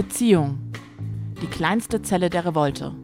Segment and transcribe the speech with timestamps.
[0.00, 0.58] Beziehung.
[1.42, 2.94] Die kleinste Zelle der Revolte.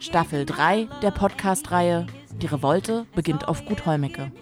[0.00, 2.06] Staffel 3 der Podcast-Reihe
[2.40, 4.32] Die Revolte beginnt auf Gut Holmecke.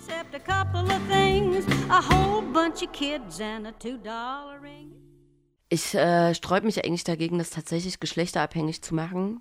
[5.71, 9.41] Ich äh, sträube mich eigentlich dagegen, das tatsächlich geschlechterabhängig zu machen,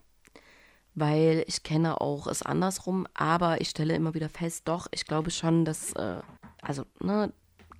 [0.95, 5.29] weil ich kenne auch es andersrum, aber ich stelle immer wieder fest, doch, ich glaube
[5.29, 6.21] schon, dass, äh,
[6.63, 7.31] also, ne,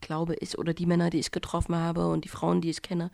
[0.02, 3.12] glaube ich, oder die Männer, die ich getroffen habe und die Frauen, die ich kenne,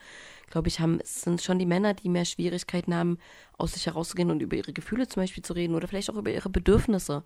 [0.50, 3.18] glaube ich, haben, sind schon die Männer, die mehr Schwierigkeiten haben,
[3.58, 6.32] aus sich herauszugehen und über ihre Gefühle zum Beispiel zu reden oder vielleicht auch über
[6.32, 7.24] ihre Bedürfnisse.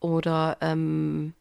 [0.00, 1.34] Oder ähm,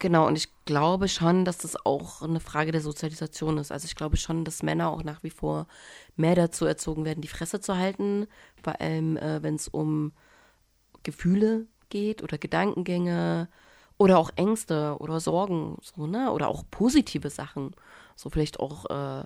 [0.00, 3.70] Genau, und ich glaube schon, dass das auch eine Frage der Sozialisation ist.
[3.70, 5.66] Also ich glaube schon, dass Männer auch nach wie vor
[6.16, 8.26] mehr dazu erzogen werden, die Fresse zu halten,
[8.62, 10.12] vor allem äh, wenn es um
[11.02, 13.48] Gefühle geht oder Gedankengänge
[14.00, 16.32] oder auch Ängste oder Sorgen, so, ne?
[16.32, 17.72] Oder auch positive Sachen.
[18.16, 19.24] So vielleicht auch äh,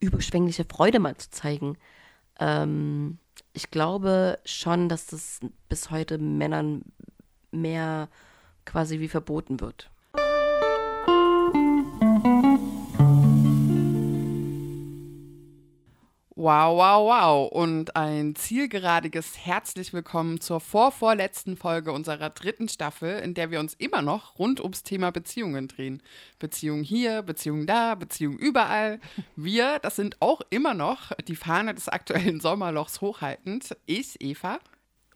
[0.00, 1.76] überschwängliche Freude mal zu zeigen.
[2.40, 3.18] Ähm,
[3.52, 6.80] ich glaube schon, dass das bis heute Männern
[7.50, 8.08] mehr
[8.64, 9.90] quasi wie verboten wird.
[16.38, 17.50] Wow, wow, wow.
[17.50, 23.72] Und ein zielgeradiges Herzlich willkommen zur vorvorletzten Folge unserer dritten Staffel, in der wir uns
[23.72, 26.02] immer noch rund ums Thema Beziehungen drehen.
[26.38, 29.00] Beziehung hier, Beziehung da, Beziehung überall.
[29.34, 33.74] Wir, das sind auch immer noch die Fahne des aktuellen Sommerlochs hochhaltend.
[33.86, 34.58] Ich, Eva.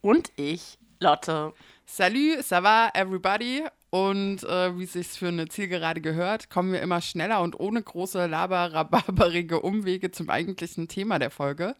[0.00, 1.52] Und ich, Lotte.
[1.92, 3.64] Salut, ça va, everybody?
[3.90, 7.82] Und äh, wie es sich für eine Zielgerade gehört, kommen wir immer schneller und ohne
[7.82, 11.74] große laber-rabarberige Umwege zum eigentlichen Thema der Folge.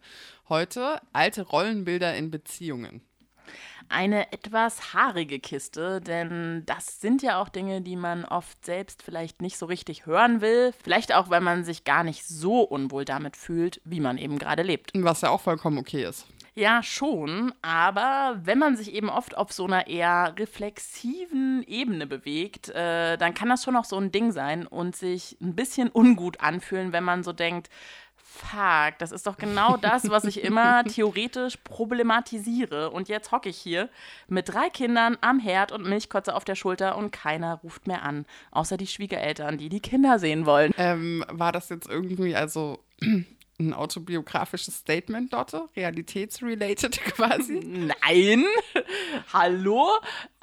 [0.49, 2.99] Heute alte Rollenbilder in Beziehungen.
[3.87, 9.41] Eine etwas haarige Kiste, denn das sind ja auch Dinge, die man oft selbst vielleicht
[9.41, 10.73] nicht so richtig hören will.
[10.83, 14.63] Vielleicht auch, weil man sich gar nicht so unwohl damit fühlt, wie man eben gerade
[14.63, 14.91] lebt.
[14.93, 16.27] Was ja auch vollkommen okay ist.
[16.53, 22.67] Ja, schon, aber wenn man sich eben oft auf so einer eher reflexiven Ebene bewegt,
[22.69, 26.41] äh, dann kann das schon auch so ein Ding sein und sich ein bisschen ungut
[26.41, 27.69] anfühlen, wenn man so denkt,
[28.31, 32.89] fuck, das ist doch genau das, was ich immer theoretisch problematisiere.
[32.89, 33.89] Und jetzt hocke ich hier
[34.27, 38.25] mit drei Kindern am Herd und Milchkotze auf der Schulter und keiner ruft mehr an,
[38.51, 40.73] außer die Schwiegereltern, die die Kinder sehen wollen.
[40.77, 42.79] Ähm, war das jetzt irgendwie, also
[43.59, 45.67] ein autobiografisches Statement, Dotte?
[45.75, 47.61] Realitätsrelated quasi?
[47.63, 48.45] Nein.
[49.31, 49.87] Hallo?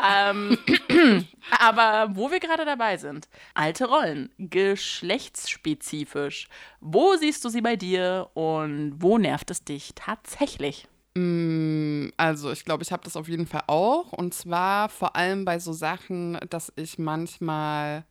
[0.02, 0.56] Ähm,
[1.58, 6.48] aber wo wir gerade dabei sind, alte Rollen, geschlechtsspezifisch.
[6.80, 10.86] Wo siehst du sie bei dir und wo nervt es dich tatsächlich?
[11.14, 14.12] Mm, also, ich glaube, ich habe das auf jeden Fall auch.
[14.12, 18.04] Und zwar vor allem bei so Sachen, dass ich manchmal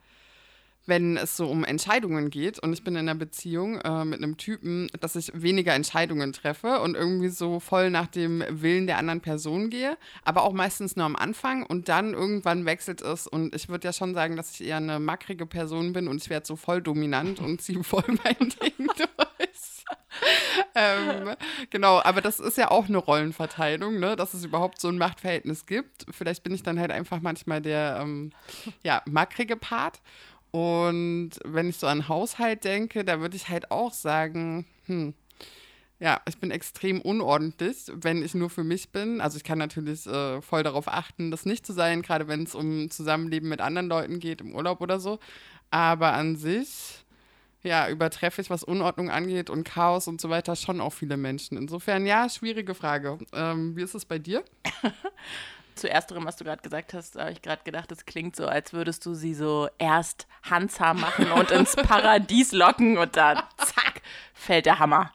[0.87, 4.37] wenn es so um Entscheidungen geht und ich bin in einer Beziehung äh, mit einem
[4.37, 9.21] Typen, dass ich weniger Entscheidungen treffe und irgendwie so voll nach dem Willen der anderen
[9.21, 13.69] Person gehe, aber auch meistens nur am Anfang und dann irgendwann wechselt es und ich
[13.69, 16.55] würde ja schon sagen, dass ich eher eine mackrige Person bin und ich werde so
[16.55, 19.77] voll dominant und ziehe voll mein Ding durch.
[20.75, 21.35] ähm,
[21.69, 24.15] genau, aber das ist ja auch eine Rollenverteilung, ne?
[24.15, 26.05] dass es überhaupt so ein Machtverhältnis gibt.
[26.11, 28.31] Vielleicht bin ich dann halt einfach manchmal der ähm,
[28.83, 30.01] ja, mackrige Part.
[30.51, 35.13] Und wenn ich so an Haushalt denke, da würde ich halt auch sagen, hm,
[35.99, 39.19] ja, ich bin extrem unordentlich, wenn ich nur für mich bin.
[39.19, 42.53] Also ich kann natürlich äh, voll darauf achten, das nicht zu sein, gerade wenn es
[42.53, 45.19] um Zusammenleben mit anderen Leuten geht, im Urlaub oder so.
[45.71, 47.03] Aber an sich,
[47.63, 51.57] ja, übertreffe ich, was Unordnung angeht und Chaos und so weiter, schon auch viele Menschen.
[51.57, 53.17] Insofern, ja, schwierige Frage.
[53.33, 54.43] Ähm, wie ist es bei dir?
[55.77, 58.73] zu ersterem, was du gerade gesagt hast, habe ich gerade gedacht, es klingt so, als
[58.73, 64.01] würdest du sie so erst handsam machen und ins Paradies locken und dann zack,
[64.33, 65.11] fällt der Hammer.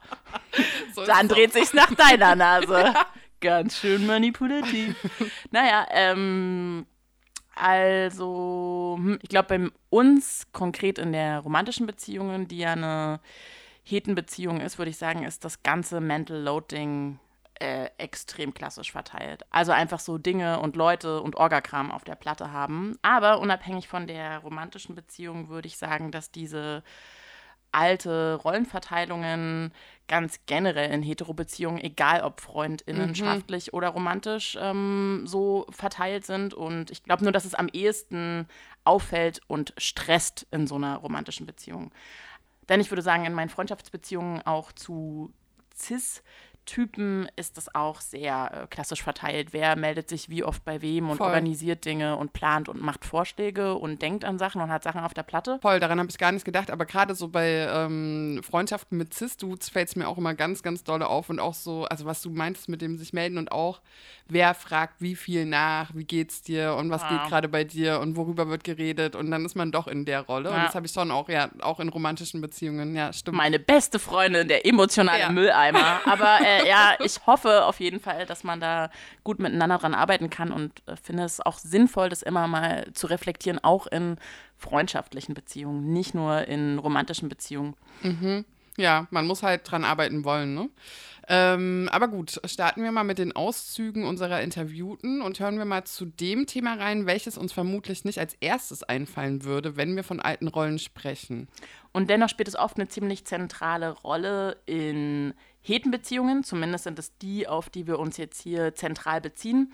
[0.93, 2.93] So dann dreht sich's nach deiner Nase.
[3.41, 4.95] Ganz schön manipulativ.
[5.51, 6.85] naja, ähm,
[7.55, 13.19] also, hm, ich glaube, bei uns konkret in der romantischen Beziehung, die ja eine
[13.83, 17.19] Hetenbeziehung ist, würde ich sagen, ist das ganze Mental Loading
[17.63, 19.43] äh, extrem klassisch verteilt.
[19.49, 22.97] Also einfach so Dinge und Leute und Orgakram auf der Platte haben.
[23.01, 26.83] Aber unabhängig von der romantischen Beziehung würde ich sagen, dass diese
[27.71, 29.73] alte Rollenverteilungen
[30.09, 33.77] ganz generell in Heterobeziehungen, egal ob freundinnenschaftlich mhm.
[33.77, 36.53] oder romantisch, ähm, so verteilt sind.
[36.53, 38.45] Und ich glaube nur, dass es am ehesten
[38.83, 41.93] auffällt und stresst in so einer romantischen Beziehung.
[42.67, 45.31] Denn ich würde sagen, in meinen Freundschaftsbeziehungen auch zu
[45.73, 46.21] cis
[46.65, 49.49] Typen ist das auch sehr äh, klassisch verteilt.
[49.51, 51.27] Wer meldet sich wie oft bei wem und Voll.
[51.27, 55.13] organisiert Dinge und plant und macht Vorschläge und denkt an Sachen und hat Sachen auf
[55.13, 55.59] der Platte.
[55.61, 59.69] Voll, daran habe ich gar nicht gedacht, aber gerade so bei ähm, Freundschaften mit Cis-Dudes
[59.69, 62.29] fällt es mir auch immer ganz, ganz dolle auf und auch so, also was du
[62.29, 63.81] meintest mit dem sich melden und auch,
[64.27, 67.09] wer fragt wie viel nach, wie geht's dir und was Ja.
[67.17, 70.21] geht gerade bei dir und worüber wird geredet und dann ist man doch in der
[70.21, 70.63] Rolle und Ja.
[70.65, 73.37] das habe ich schon auch, ja, auch in romantischen Beziehungen, ja, stimmt.
[73.37, 75.29] Meine beste Freundin, der emotionale Ja.
[75.29, 75.99] Mülleimer.
[76.05, 78.89] Aber äh, ja, ich hoffe auf jeden Fall, dass man da
[79.23, 83.07] gut miteinander dran arbeiten kann und äh, finde es auch sinnvoll, das immer mal zu
[83.07, 84.17] reflektieren, auch in
[84.57, 87.75] freundschaftlichen Beziehungen, nicht nur in romantischen Beziehungen.
[88.77, 90.69] Ja, man muss halt dran arbeiten wollen, ne?
[91.29, 95.85] Ähm, aber gut, starten wir mal mit den Auszügen unserer Interviewten und hören wir mal
[95.85, 100.19] zu dem Thema rein, welches uns vermutlich nicht als erstes einfallen würde, wenn wir von
[100.19, 101.47] alten Rollen sprechen.
[101.93, 105.33] Und dennoch spielt es oft eine ziemlich zentrale Rolle in
[105.63, 109.73] Hetenbeziehungen, zumindest sind es die, auf die wir uns jetzt hier zentral beziehen.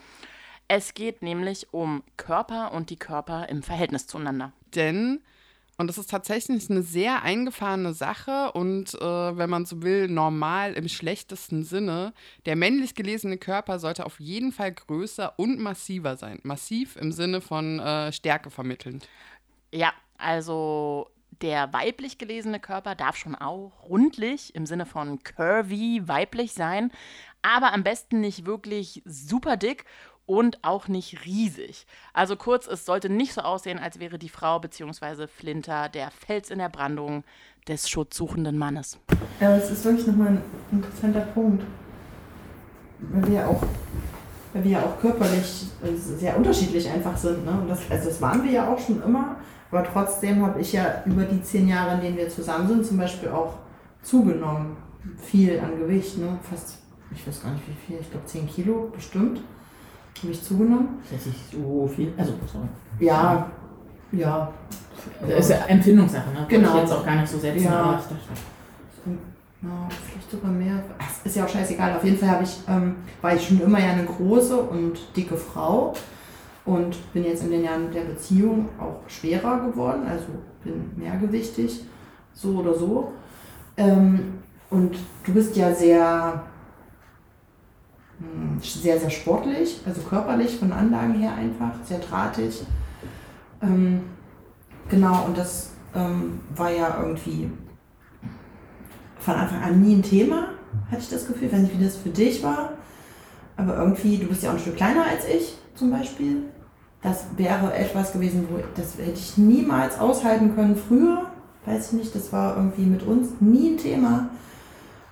[0.67, 4.53] Es geht nämlich um Körper und die Körper im Verhältnis zueinander.
[4.75, 5.19] Denn,
[5.77, 8.99] und das ist tatsächlich eine sehr eingefahrene Sache und äh,
[9.37, 12.13] wenn man so will, normal im schlechtesten Sinne,
[12.45, 16.39] der männlich gelesene Körper sollte auf jeden Fall größer und massiver sein.
[16.43, 19.09] Massiv im Sinne von äh, Stärke vermittelnd.
[19.73, 21.09] Ja, also
[21.41, 26.91] der weiblich gelesene Körper darf schon auch rundlich im Sinne von curvy weiblich sein,
[27.41, 29.85] aber am besten nicht wirklich super dick
[30.25, 31.87] und auch nicht riesig.
[32.13, 35.25] Also kurz, es sollte nicht so aussehen, als wäre die Frau bzw.
[35.25, 37.23] Flinter der Fels in der Brandung
[37.67, 38.99] des schutzsuchenden Mannes.
[39.39, 41.63] Ja, das ist wirklich nochmal ein interessanter Punkt.
[42.99, 43.63] Weil wir ja auch,
[44.53, 47.45] weil wir ja auch körperlich äh, sehr unterschiedlich einfach sind.
[47.45, 47.65] Ne?
[47.67, 49.37] Das, also das waren wir ja auch schon immer.
[49.71, 52.97] Aber trotzdem habe ich ja über die zehn Jahre, in denen wir zusammen sind, zum
[52.97, 53.53] Beispiel auch
[54.01, 54.77] zugenommen.
[55.17, 56.37] Viel an Gewicht, ne?
[56.49, 56.77] Fast,
[57.15, 59.41] ich weiß gar nicht wie viel, ich glaube 10 Kilo bestimmt.
[60.21, 60.99] Habe ich zugenommen.
[61.09, 62.13] Das ist nicht so viel.
[62.17, 62.67] Also, sorry.
[62.99, 63.49] Ja,
[64.11, 64.51] ja.
[65.21, 66.45] Das ist ja Empfindungssache, ne?
[66.49, 66.75] Genau.
[66.75, 67.81] Ich jetzt auch gar nicht so setzen, Ja.
[67.81, 68.15] aber ich dachte,
[69.61, 70.83] Ja, vielleicht sogar mehr.
[70.97, 71.95] Ach, ist ja auch scheißegal.
[71.95, 75.37] Auf jeden Fall habe ich, ähm, war ich schon immer ja eine große und dicke
[75.37, 75.93] Frau
[76.69, 80.25] und bin jetzt in den Jahren der Beziehung auch schwerer geworden, also
[80.63, 81.83] bin mehrgewichtig,
[82.31, 83.11] so oder so.
[83.75, 84.35] Ähm,
[84.69, 84.95] und
[85.25, 86.43] du bist ja sehr,
[88.19, 92.61] hm, sehr, sehr sportlich, also körperlich von Anlagen her einfach, sehr drahtig.
[93.63, 94.01] Ähm,
[94.89, 97.49] genau, und das ähm, war ja irgendwie
[99.17, 100.49] von Anfang an nie ein Thema,
[100.91, 101.47] hatte ich das Gefühl.
[101.47, 102.73] Ich weiß nicht, wie das für dich war.
[103.57, 106.43] Aber irgendwie, du bist ja auch ein Stück kleiner als ich zum Beispiel.
[107.01, 111.27] Das wäre etwas gewesen, wo das hätte ich niemals aushalten können früher.
[111.65, 114.29] Weiß ich nicht, das war irgendwie mit uns nie ein Thema.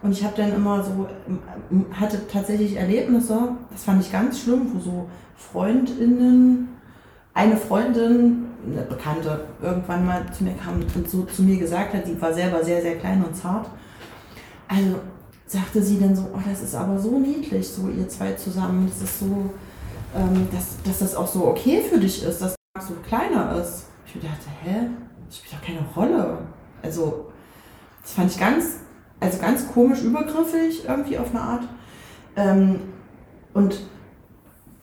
[0.01, 4.71] Und ich habe dann immer so, ähm, hatte tatsächlich Erlebnisse, das fand ich ganz schlimm,
[4.73, 6.69] wo so Freundinnen,
[7.33, 12.07] eine Freundin, eine Bekannte, irgendwann mal zu mir kam und so zu mir gesagt hat,
[12.07, 13.69] die war selber sehr, sehr klein und zart.
[14.67, 14.95] Also
[15.45, 19.01] sagte sie dann so, oh, das ist aber so niedlich, so ihr zwei zusammen, das
[19.09, 19.51] ist so,
[20.17, 23.85] ähm, dass, dass das auch so okay für dich ist, dass so kleiner ist.
[24.05, 24.87] Ich mir dachte, hä,
[25.27, 26.39] das spielt doch keine Rolle.
[26.81, 27.25] Also,
[28.01, 28.65] das fand ich ganz,
[29.19, 31.63] also ganz komisch übergriffig irgendwie auf eine Art.
[32.35, 32.79] Ähm,
[33.53, 33.79] und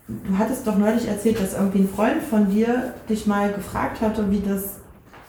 [0.09, 4.31] du hattest doch neulich erzählt, dass irgendwie ein Freund von dir dich mal gefragt hatte,
[4.31, 4.81] wie das,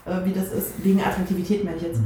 [0.05, 2.01] äh, wie das ist, wegen Attraktivität meine ich jetzt,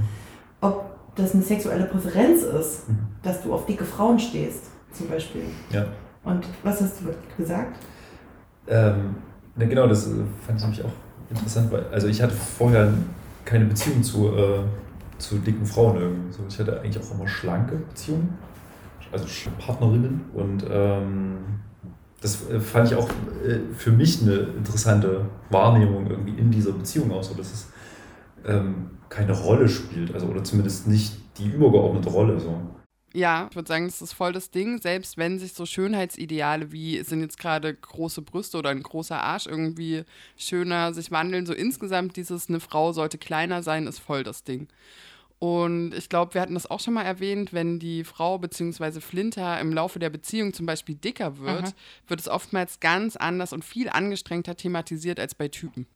[0.61, 2.97] ob das eine sexuelle Präferenz ist, Mhm.
[3.23, 5.43] dass du auf dicke Frauen stehst, zum Beispiel.
[5.71, 5.85] Ja.
[6.23, 7.05] Und was hast du
[7.37, 7.77] gesagt?
[8.67, 9.15] Ähm,
[9.55, 10.11] ne, genau, das äh,
[10.45, 10.91] fand ich nämlich auch
[11.29, 12.93] interessant, weil also ich hatte vorher
[13.45, 14.59] keine Beziehung zu, äh,
[15.17, 16.31] zu dicken Frauen irgendwie.
[16.31, 18.37] So, ich hatte eigentlich auch immer schlanke Beziehungen,
[19.11, 19.25] also
[19.57, 21.37] Partnerinnen und ähm,
[22.21, 27.11] das äh, fand ich auch äh, für mich eine interessante Wahrnehmung irgendwie in dieser Beziehung
[27.11, 27.71] auch so, dass es
[28.45, 32.59] ähm, keine Rolle spielt, also oder zumindest nicht die übergeordnete Rolle so.
[33.13, 37.01] Ja, ich würde sagen, das ist voll das Ding, selbst wenn sich so Schönheitsideale wie
[37.03, 40.03] sind jetzt gerade große Brüste oder ein großer Arsch irgendwie
[40.37, 44.67] schöner sich wandeln, so insgesamt dieses eine Frau sollte kleiner sein, ist voll das Ding.
[45.39, 48.99] Und ich glaube, wir hatten das auch schon mal erwähnt, wenn die Frau bzw.
[48.99, 51.73] Flinter im Laufe der Beziehung zum Beispiel dicker wird, Mhm.
[52.07, 55.87] wird es oftmals ganz anders und viel angestrengter thematisiert als bei Typen.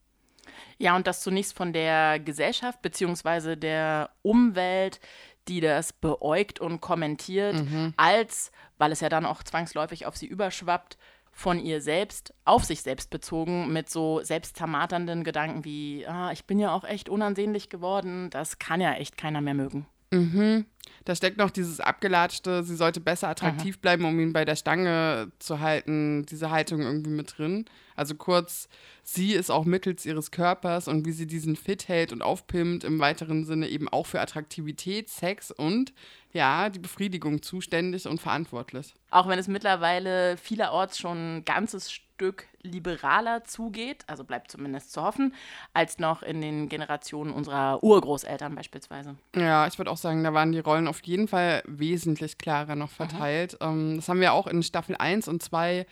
[0.77, 3.55] Ja, und das zunächst von der Gesellschaft bzw.
[3.55, 4.99] der Umwelt,
[5.47, 7.55] die das beäugt und kommentiert,
[7.97, 10.97] als, weil es ja dann auch zwangsläufig auf sie überschwappt,
[11.35, 16.59] von ihr selbst, auf sich selbst bezogen, mit so selbstzermarternden Gedanken wie, ah, ich bin
[16.59, 19.87] ja auch echt unansehnlich geworden, das kann ja echt keiner mehr mögen.
[20.13, 20.65] Mhm.
[21.05, 25.31] Da steckt noch dieses abgelatschte, sie sollte besser attraktiv bleiben, um ihn bei der Stange
[25.39, 27.65] zu halten, diese Haltung irgendwie mit drin.
[27.95, 28.69] Also kurz,
[29.03, 32.99] sie ist auch mittels ihres Körpers und wie sie diesen fit hält und aufpimmt, im
[32.99, 35.93] weiteren Sinne eben auch für Attraktivität, Sex und
[36.31, 38.93] ja, die Befriedigung zuständig und verantwortlich.
[39.11, 45.01] Auch wenn es mittlerweile vielerorts schon ein ganzes Stück liberaler zugeht, also bleibt zumindest zu
[45.01, 45.33] hoffen,
[45.73, 49.15] als noch in den Generationen unserer Urgroßeltern beispielsweise.
[49.35, 52.91] Ja, ich würde auch sagen, da waren die Rollen auf jeden Fall wesentlich klarer noch
[52.91, 53.57] verteilt.
[53.61, 55.85] Ähm, das haben wir auch in Staffel 1 und 2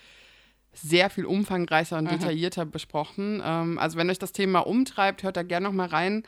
[0.74, 3.42] sehr viel umfangreicher und detaillierter besprochen.
[3.44, 6.24] Ähm, also wenn euch das Thema umtreibt, hört da gerne noch mal rein.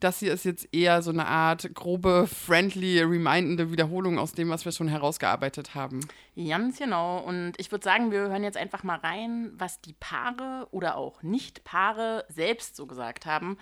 [0.00, 4.64] Das hier ist jetzt eher so eine Art grobe, friendly, remindende Wiederholung aus dem, was
[4.64, 6.00] wir schon herausgearbeitet haben.
[6.34, 7.18] Ganz genau.
[7.18, 11.22] Und ich würde sagen, wir hören jetzt einfach mal rein, was die Paare oder auch
[11.22, 13.58] Nicht-Paare selbst so gesagt haben,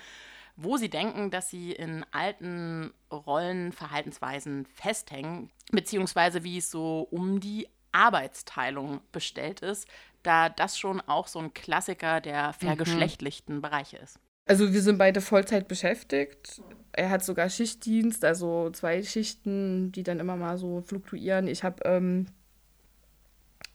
[0.57, 7.41] wo sie denken, dass sie in alten Rollen, Verhaltensweisen festhängen, beziehungsweise wie es so um
[7.41, 9.89] die Arbeitsteilung bestellt ist,
[10.23, 14.19] da das schon auch so ein Klassiker der vergeschlechtlichten Bereiche ist.
[14.47, 16.61] Also wir sind beide Vollzeit beschäftigt.
[16.93, 21.47] Er hat sogar Schichtdienst, also zwei Schichten, die dann immer mal so fluktuieren.
[21.47, 22.27] Ich habe ähm,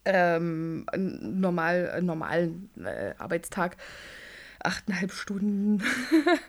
[0.04, 3.76] ähm, einen normal, einen normalen äh, Arbeitstag,
[4.62, 5.82] achteinhalb Stunden.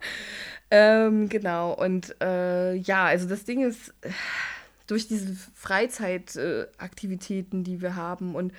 [0.72, 3.94] ähm, genau, und äh, ja, also das Ding ist,
[4.88, 8.36] durch diese Freizeitaktivitäten, die wir haben.
[8.36, 8.52] Und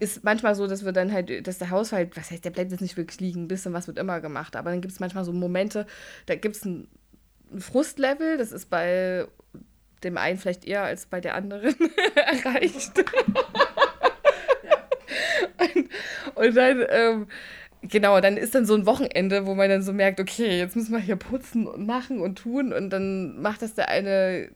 [0.00, 2.80] ist manchmal so, dass wir dann halt, dass der Haushalt, was heißt, der bleibt jetzt
[2.80, 5.32] nicht wirklich liegen, ein bisschen was wird immer gemacht, aber dann gibt es manchmal so
[5.32, 5.86] Momente,
[6.26, 6.88] da gibt es ein,
[7.52, 9.26] ein Frustlevel, das ist bei
[10.02, 11.74] dem einen vielleicht eher als bei der anderen
[12.14, 12.98] erreicht.
[15.58, 15.88] und,
[16.34, 17.26] und dann, ähm,
[17.88, 20.92] genau, dann ist dann so ein Wochenende, wo man dann so merkt, okay, jetzt müssen
[20.92, 24.50] wir hier putzen und machen und tun und dann macht das der eine,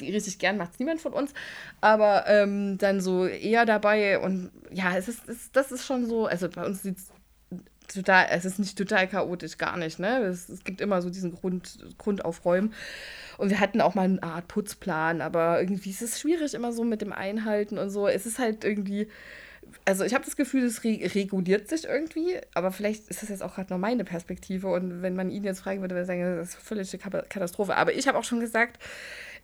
[0.00, 1.32] richtig gern macht es niemand von uns,
[1.80, 6.26] aber ähm, dann so eher dabei und ja, es ist, es, das ist schon so,
[6.26, 7.10] also bei uns sieht es
[7.94, 10.20] total, es ist nicht total chaotisch, gar nicht, ne?
[10.20, 12.72] Es, es gibt immer so diesen Grund, Grundaufräumen.
[13.38, 16.84] Und wir hatten auch mal eine Art Putzplan, aber irgendwie ist es schwierig immer so
[16.84, 18.06] mit dem Einhalten und so.
[18.06, 19.08] Es ist halt irgendwie,
[19.84, 23.42] also ich habe das Gefühl, es re reguliert sich irgendwie, aber vielleicht ist das jetzt
[23.42, 26.36] auch gerade nur meine Perspektive und wenn man ihn jetzt fragen würde, würde er sagen,
[26.36, 27.76] das ist eine Katastrophe.
[27.76, 28.78] Aber ich habe auch schon gesagt,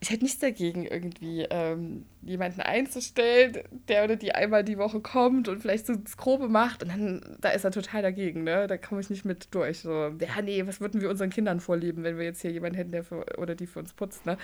[0.01, 5.49] ich hätte nichts dagegen, irgendwie ähm, jemanden einzustellen, der oder die einmal die Woche kommt
[5.49, 8.67] und vielleicht so das Grobe macht und dann, da ist er total dagegen, ne?
[8.67, 9.81] Da komme ich nicht mit durch.
[9.81, 12.93] So, ja, nee, was würden wir unseren Kindern vorleben, wenn wir jetzt hier jemanden hätten,
[12.93, 14.37] der für, oder die für uns putzt, ne?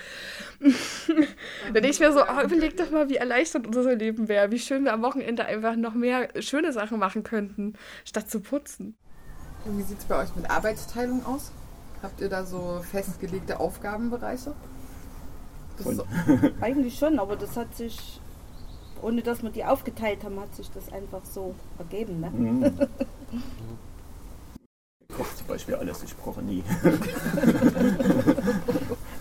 [0.59, 4.59] dann denke ich mir so, oh, überleg doch mal, wie erleichtert unser Leben wäre, wie
[4.59, 7.73] schön wir am Wochenende einfach noch mehr schöne Sachen machen könnten,
[8.05, 8.95] statt zu putzen.
[9.65, 11.51] Und wie sieht es bei euch mit Arbeitsteilung aus?
[12.01, 14.53] Habt ihr da so festgelegte Aufgabenbereiche?
[15.77, 16.05] So,
[16.61, 18.19] Eigentlich schon, aber das hat sich,
[19.01, 22.19] ohne dass wir die aufgeteilt haben, hat sich das einfach so ergeben.
[22.19, 22.29] Ne?
[22.29, 22.73] Mhm.
[25.09, 26.63] Ich koche zum Beispiel alles, ich koche nie.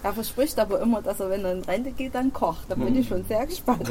[0.02, 2.64] Er verspricht aber immer, dass er, wenn er in Rente geht, dann kocht.
[2.68, 3.88] Da bin ich schon sehr gespannt.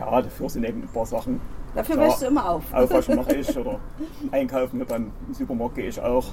[0.00, 1.40] Ja, dafür sind eben ein paar Sachen.
[1.74, 2.08] Dafür Klar.
[2.08, 2.72] wäschst du immer auf.
[2.72, 3.78] Aufwaschen mache ich oder
[4.32, 6.24] einkaufen beim Supermarkt gehe ich auch.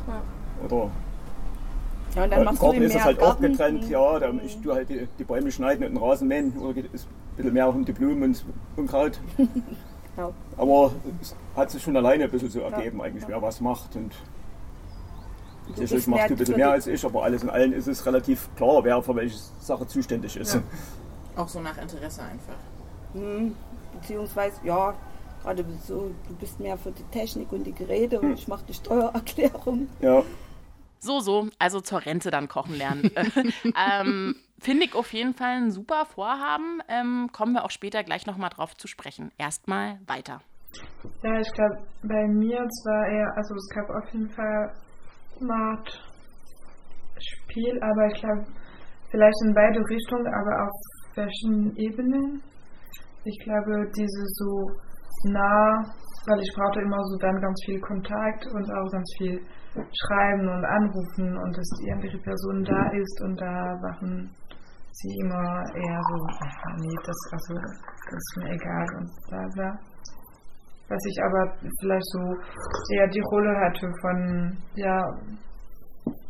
[0.65, 0.89] Oder
[2.15, 3.41] Ja, und dann im machst du Garten ihm ist mehr es halt auch Garten.
[3.43, 3.89] getrennt.
[3.89, 6.57] Ja, da ich tue halt die, die Bäume schneiden und den Rasen mähen.
[6.57, 8.45] Oder geht es ein bisschen mehr um die Blumen und das
[8.75, 9.19] Unkraut.
[10.17, 10.31] Ja.
[10.57, 13.95] Aber es hat sich schon alleine ein bisschen so ergeben, eigentlich, wer was macht.
[13.95, 14.11] Und
[15.67, 18.03] Du sicherlich machst du ein bisschen mehr als ich, aber alles in allem ist es
[18.03, 20.55] relativ klar, wer für welche Sache zuständig ist.
[20.55, 20.61] Ja.
[21.35, 22.55] Auch so nach Interesse einfach.
[23.13, 23.55] Hm,
[23.93, 24.93] beziehungsweise, ja,
[25.43, 28.73] gerade so, du bist mehr für die Technik und die Geräte und ich mache die
[28.73, 29.87] Steuererklärung.
[29.99, 30.23] Ja.
[30.99, 33.11] So, so, also zur Rente dann kochen lernen.
[33.89, 36.81] ähm, Finde ich auf jeden Fall ein super Vorhaben.
[36.89, 39.31] Ähm, kommen wir auch später gleich nochmal drauf zu sprechen.
[39.37, 40.41] Erstmal weiter.
[41.23, 44.73] Ja, ich glaube, bei mir es war eher, also es gab auf jeden Fall
[45.39, 46.03] eine Art
[47.19, 48.45] Spiel, aber ich glaube,
[49.09, 50.73] vielleicht in beide Richtungen, aber auf
[51.13, 52.41] verschiedenen Ebenen.
[53.23, 54.71] Ich glaube, diese so
[55.29, 55.83] nah,
[56.27, 59.41] weil ich brauchte immer so dann ganz viel Kontakt und auch ganz viel
[59.75, 64.29] Schreiben und Anrufen und dass die andere Person da ist und da waren
[64.91, 69.79] sie immer eher so, "Ah, nee, das, also, das ist mir egal und bla bla.
[70.89, 72.19] Was ich aber vielleicht so
[72.95, 75.03] eher die Rolle hatte von ja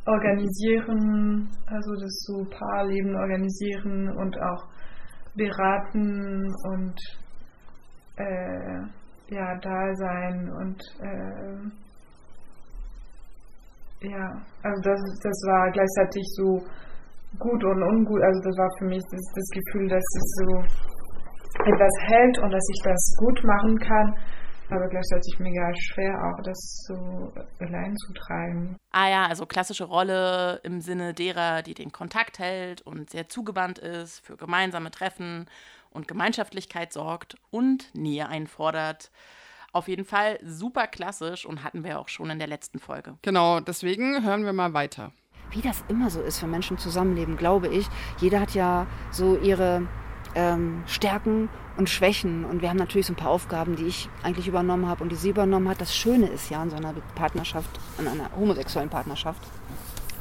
[0.08, 4.68] organisieren, also das so Paarleben organisieren und auch
[5.38, 7.00] beraten und
[8.18, 8.80] äh,
[9.30, 11.88] ja da sein und äh,
[14.02, 14.30] ja,
[14.62, 16.62] also das, das war gleichzeitig so
[17.40, 18.22] gut und ungut.
[18.22, 20.50] Also das war für mich das, das Gefühl, dass es so
[21.66, 24.16] etwas hält und dass ich das gut machen kann,
[24.70, 28.78] aber gleichzeitig mega schwer auch das so allein zu treiben.
[28.92, 33.80] Ah ja, also klassische Rolle im Sinne derer, die den Kontakt hält und sehr zugewandt
[33.80, 35.46] ist, für gemeinsame Treffen
[35.92, 39.12] und Gemeinschaftlichkeit sorgt und Nähe einfordert.
[39.74, 43.18] Auf jeden Fall super klassisch und hatten wir auch schon in der letzten Folge.
[43.22, 45.12] Genau, deswegen hören wir mal weiter.
[45.52, 47.88] Wie das immer so ist, wenn Menschen zusammenleben, glaube ich.
[48.20, 49.88] Jeder hat ja so ihre
[50.38, 52.46] ähm, Stärken und Schwächen.
[52.46, 55.16] Und wir haben natürlich so ein paar Aufgaben, die ich eigentlich übernommen habe und die
[55.16, 55.82] sie übernommen hat.
[55.82, 59.42] Das Schöne ist ja an so einer Partnerschaft, an einer homosexuellen Partnerschaft,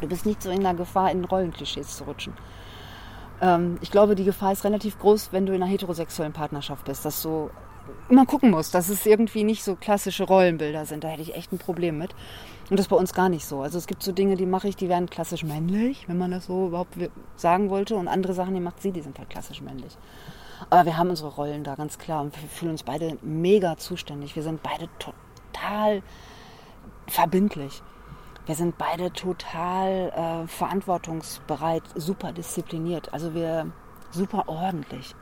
[0.00, 2.32] du bist nicht so in der Gefahr, in Rollenklischees zu rutschen.
[3.42, 7.04] Ähm, ich glaube, die Gefahr ist relativ groß, wenn du in einer heterosexuellen Partnerschaft bist,
[7.04, 7.50] dass du
[8.08, 11.04] immer gucken musst, dass es irgendwie nicht so klassische Rollenbilder sind.
[11.04, 12.14] Da hätte ich echt ein Problem mit.
[12.68, 13.62] Und das ist bei uns gar nicht so.
[13.62, 16.46] Also es gibt so Dinge, die mache ich, die werden klassisch männlich, wenn man das
[16.46, 16.96] so überhaupt
[17.36, 17.94] sagen wollte.
[17.96, 19.96] Und andere Sachen, die macht sie, die sind halt klassisch männlich.
[20.70, 24.34] Aber wir haben unsere Rollen da ganz klar und wir fühlen uns beide mega zuständig.
[24.34, 26.02] Wir sind beide total
[27.06, 27.82] verbindlich.
[28.46, 33.12] Wir sind beide total äh, verantwortungsbereit, super diszipliniert.
[33.12, 33.70] Also wir
[34.10, 35.14] super ordentlich.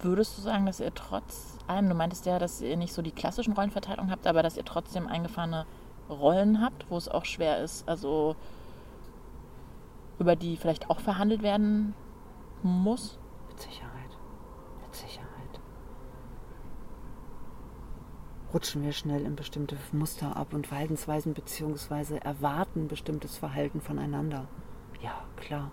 [0.00, 3.12] Würdest du sagen, dass ihr trotz allem, du meintest ja, dass ihr nicht so die
[3.12, 5.66] klassischen Rollenverteilungen habt, aber dass ihr trotzdem eingefahrene
[6.08, 8.36] Rollen habt, wo es auch schwer ist, also
[10.18, 11.94] über die vielleicht auch verhandelt werden
[12.62, 13.18] muss?
[13.48, 13.90] Mit Sicherheit.
[14.84, 15.28] Mit Sicherheit.
[18.54, 24.46] Rutschen wir schnell in bestimmte Muster ab und Verhaltensweisen beziehungsweise erwarten bestimmtes Verhalten voneinander.
[25.00, 25.70] Ja, klar.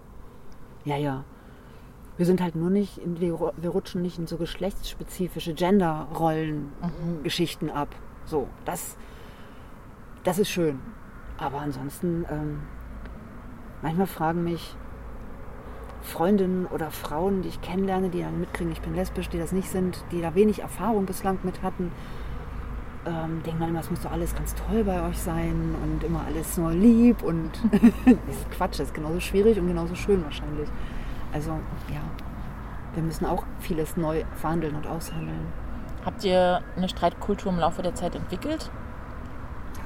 [0.86, 1.26] Ja, ja.
[2.18, 7.94] Wir sind halt nur nicht, in, wir, wir rutschen nicht in so geschlechtsspezifische Gender-Rollen-Geschichten ab.
[8.26, 8.98] So, das,
[10.24, 10.80] das ist schön.
[11.38, 12.62] Aber ansonsten, ähm,
[13.82, 14.76] manchmal fragen mich
[16.02, 19.70] Freundinnen oder Frauen, die ich kennenlerne, die dann mitkriegen, ich bin lesbisch, die das nicht
[19.70, 21.92] sind, die da wenig Erfahrung bislang mit hatten,
[23.06, 26.26] ähm, denken dann immer, es muss doch alles ganz toll bei euch sein und immer
[26.26, 30.70] alles nur lieb und das ist Quatsch, das ist genauso schwierig und genauso schön wahrscheinlich.
[31.32, 31.52] Also
[31.90, 32.02] ja,
[32.94, 35.48] wir müssen auch vieles neu verhandeln und aushandeln.
[36.06, 38.72] Habt ihr eine Streitkultur im Laufe der Zeit entwickelt?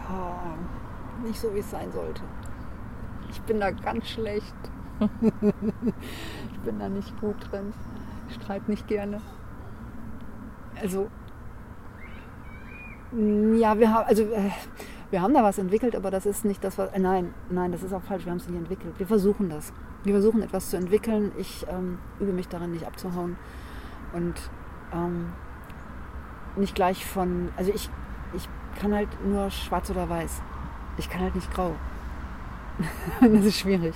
[0.10, 2.22] Oh, nicht so, wie es sein sollte.
[3.30, 4.54] Ich bin da ganz schlecht.
[5.00, 7.74] ich bin da nicht gut drin.
[8.30, 9.22] Ich streite nicht gerne.
[10.82, 11.10] Also,
[13.12, 14.52] ja, wir haben, also, äh,
[15.12, 16.92] wir haben da was entwickelt, aber das ist nicht das, was.
[16.92, 18.26] Äh, nein, nein, das ist auch falsch.
[18.26, 18.98] Wir haben es nicht entwickelt.
[18.98, 19.72] Wir versuchen das.
[20.04, 21.32] Wir versuchen etwas zu entwickeln.
[21.38, 23.38] Ich ähm, übe mich darin, nicht abzuhauen.
[24.14, 24.34] Und
[24.92, 25.32] ähm,
[26.56, 27.50] nicht gleich von.
[27.56, 27.90] Also, ich
[28.80, 30.42] kann halt nur schwarz oder weiß.
[30.98, 31.76] Ich kann halt nicht grau.
[33.22, 33.96] das ist schwierig.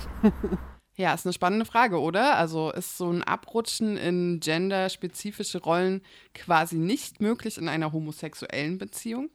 [0.98, 2.36] Ja, ist eine spannende Frage, oder?
[2.36, 6.02] Also ist so ein Abrutschen in genderspezifische Rollen
[6.34, 9.30] quasi nicht möglich in einer homosexuellen Beziehung?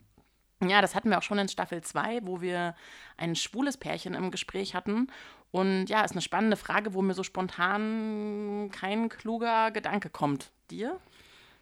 [0.62, 2.76] Ja, das hatten wir auch schon in Staffel 2, wo wir
[3.16, 5.08] ein schwules Pärchen im Gespräch hatten.
[5.52, 10.52] Und ja, ist eine spannende Frage, wo mir so spontan kein kluger Gedanke kommt.
[10.70, 11.00] Dir?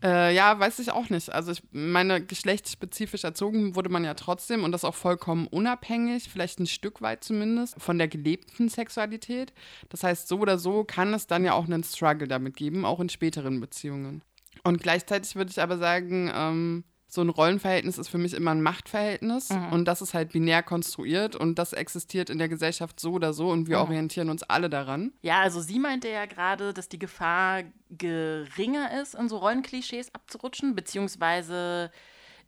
[0.03, 1.31] Äh, ja, weiß ich auch nicht.
[1.31, 6.59] Also ich meine, geschlechtsspezifisch erzogen wurde man ja trotzdem und das auch vollkommen unabhängig, vielleicht
[6.59, 9.53] ein Stück weit zumindest, von der gelebten Sexualität.
[9.89, 12.99] Das heißt, so oder so kann es dann ja auch einen Struggle damit geben, auch
[12.99, 14.23] in späteren Beziehungen.
[14.63, 16.83] Und gleichzeitig würde ich aber sagen, ähm,
[17.13, 19.73] so ein Rollenverhältnis ist für mich immer ein Machtverhältnis mhm.
[19.73, 23.49] und das ist halt binär konstruiert und das existiert in der Gesellschaft so oder so
[23.49, 23.83] und wir mhm.
[23.83, 25.11] orientieren uns alle daran.
[25.21, 30.73] Ja, also sie meinte ja gerade, dass die Gefahr geringer ist, in so Rollenklischees abzurutschen,
[30.73, 31.91] beziehungsweise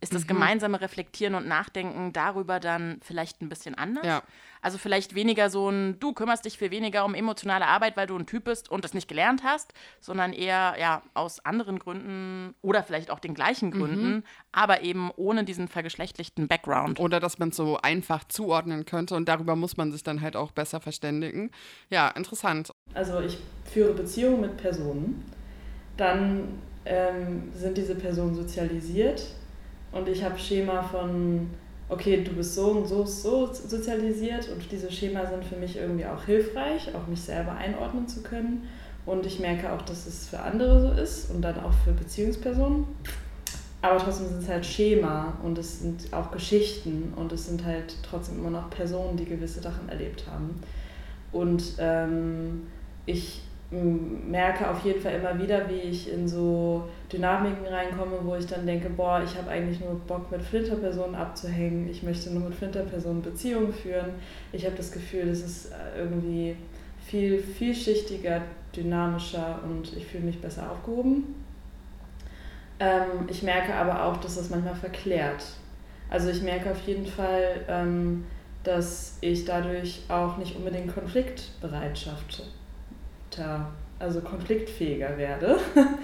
[0.04, 0.28] ist das mhm.
[0.28, 4.06] gemeinsame Reflektieren und Nachdenken darüber dann vielleicht ein bisschen anders.
[4.06, 4.22] Ja.
[4.62, 8.18] Also vielleicht weniger so ein, du kümmerst dich viel weniger um emotionale Arbeit, weil du
[8.18, 12.84] ein Typ bist und das nicht gelernt hast, sondern eher ja aus anderen Gründen oder
[12.84, 13.72] vielleicht auch den gleichen mhm.
[13.72, 14.24] Gründen, mhm.
[14.52, 17.00] aber eben ohne diesen vergeschlechtlichten Background.
[17.00, 20.36] Oder dass man es so einfach zuordnen könnte und darüber muss man sich dann halt
[20.36, 21.50] auch besser verständigen.
[21.90, 22.72] Ja, interessant.
[22.94, 23.38] Also ich
[23.72, 25.26] führe Beziehungen mit Personen,
[25.98, 29.24] dann ähm, sind diese Personen sozialisiert
[29.94, 31.50] und ich habe Schema von,
[31.90, 36.06] okay, du bist so und so, so sozialisiert und diese Schema sind für mich irgendwie
[36.06, 38.68] auch hilfreich, auch mich selber einordnen zu können.
[39.06, 42.86] Und ich merke auch, dass es für andere so ist und dann auch für Beziehungspersonen.
[43.82, 47.96] Aber trotzdem sind es halt Schema und es sind auch Geschichten und es sind halt
[48.02, 50.62] trotzdem immer noch Personen, die gewisse Sachen erlebt haben.
[51.34, 52.68] Und ähm,
[53.06, 53.42] ich
[53.74, 58.66] merke auf jeden Fall immer wieder, wie ich in so Dynamiken reinkomme, wo ich dann
[58.66, 63.22] denke, boah, ich habe eigentlich nur Bock mit Flinterpersonen abzuhängen, ich möchte nur mit Flinterpersonen
[63.22, 64.12] Beziehungen führen.
[64.52, 66.56] Ich habe das Gefühl, das ist äh, irgendwie
[67.06, 68.42] viel vielschichtiger,
[68.76, 71.36] dynamischer und ich fühle mich besser aufgehoben.
[72.80, 75.44] Ähm, ich merke aber auch, dass das manchmal verklärt.
[76.10, 78.26] Also ich merke auf jeden Fall, ähm,
[78.64, 82.44] dass ich dadurch auch nicht unbedingt Konfliktbereitschaft,
[84.00, 85.58] also konfliktfähiger werde.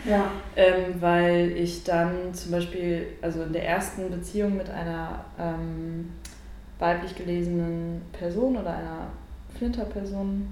[0.09, 0.31] Ja.
[0.55, 6.13] ähm, weil ich dann zum Beispiel, also in der ersten Beziehung mit einer ähm,
[6.79, 9.07] weiblich gelesenen Person oder einer
[9.57, 10.47] Flinterperson,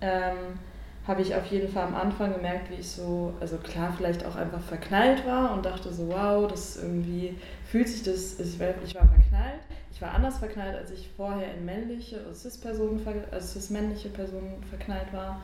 [0.00, 0.58] ähm,
[1.06, 4.36] habe ich auf jeden Fall am Anfang gemerkt, wie ich so, also klar, vielleicht auch
[4.36, 8.94] einfach verknallt war und dachte so, wow, das irgendwie fühlt sich das, ich war, ich
[8.94, 9.62] war verknallt.
[9.90, 15.40] Ich war anders verknallt, als ich vorher in männliche, also also cis-männliche Personen verknallt war.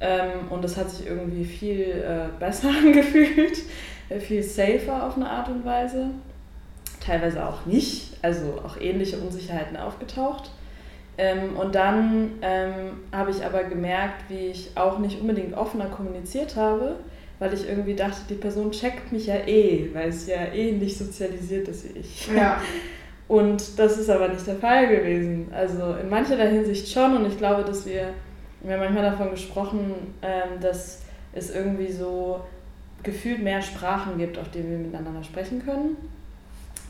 [0.00, 3.58] Ähm, und das hat sich irgendwie viel äh, besser angefühlt,
[4.08, 6.10] äh, viel safer auf eine Art und Weise.
[7.00, 10.50] Teilweise auch nicht, also auch ähnliche Unsicherheiten aufgetaucht.
[11.16, 16.54] Ähm, und dann ähm, habe ich aber gemerkt, wie ich auch nicht unbedingt offener kommuniziert
[16.54, 16.96] habe,
[17.40, 21.66] weil ich irgendwie dachte, die Person checkt mich ja eh, weil es ja ähnlich sozialisiert
[21.66, 22.28] ist wie ich.
[22.34, 22.60] Ja.
[23.28, 25.48] Und das ist aber nicht der Fall gewesen.
[25.52, 28.14] Also in mancherlei Hinsicht schon und ich glaube, dass wir,
[28.62, 32.40] wir haben manchmal davon gesprochen, ähm, dass es irgendwie so
[33.02, 35.96] gefühlt mehr Sprachen gibt, auf denen wir miteinander sprechen können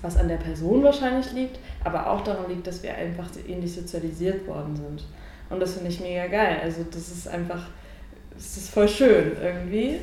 [0.03, 4.47] was an der Person wahrscheinlich liegt, aber auch daran liegt, dass wir einfach ähnlich sozialisiert
[4.47, 5.05] worden sind.
[5.51, 6.59] Und das finde ich mega geil.
[6.63, 7.69] Also das ist einfach,
[8.37, 10.01] es ist voll schön irgendwie.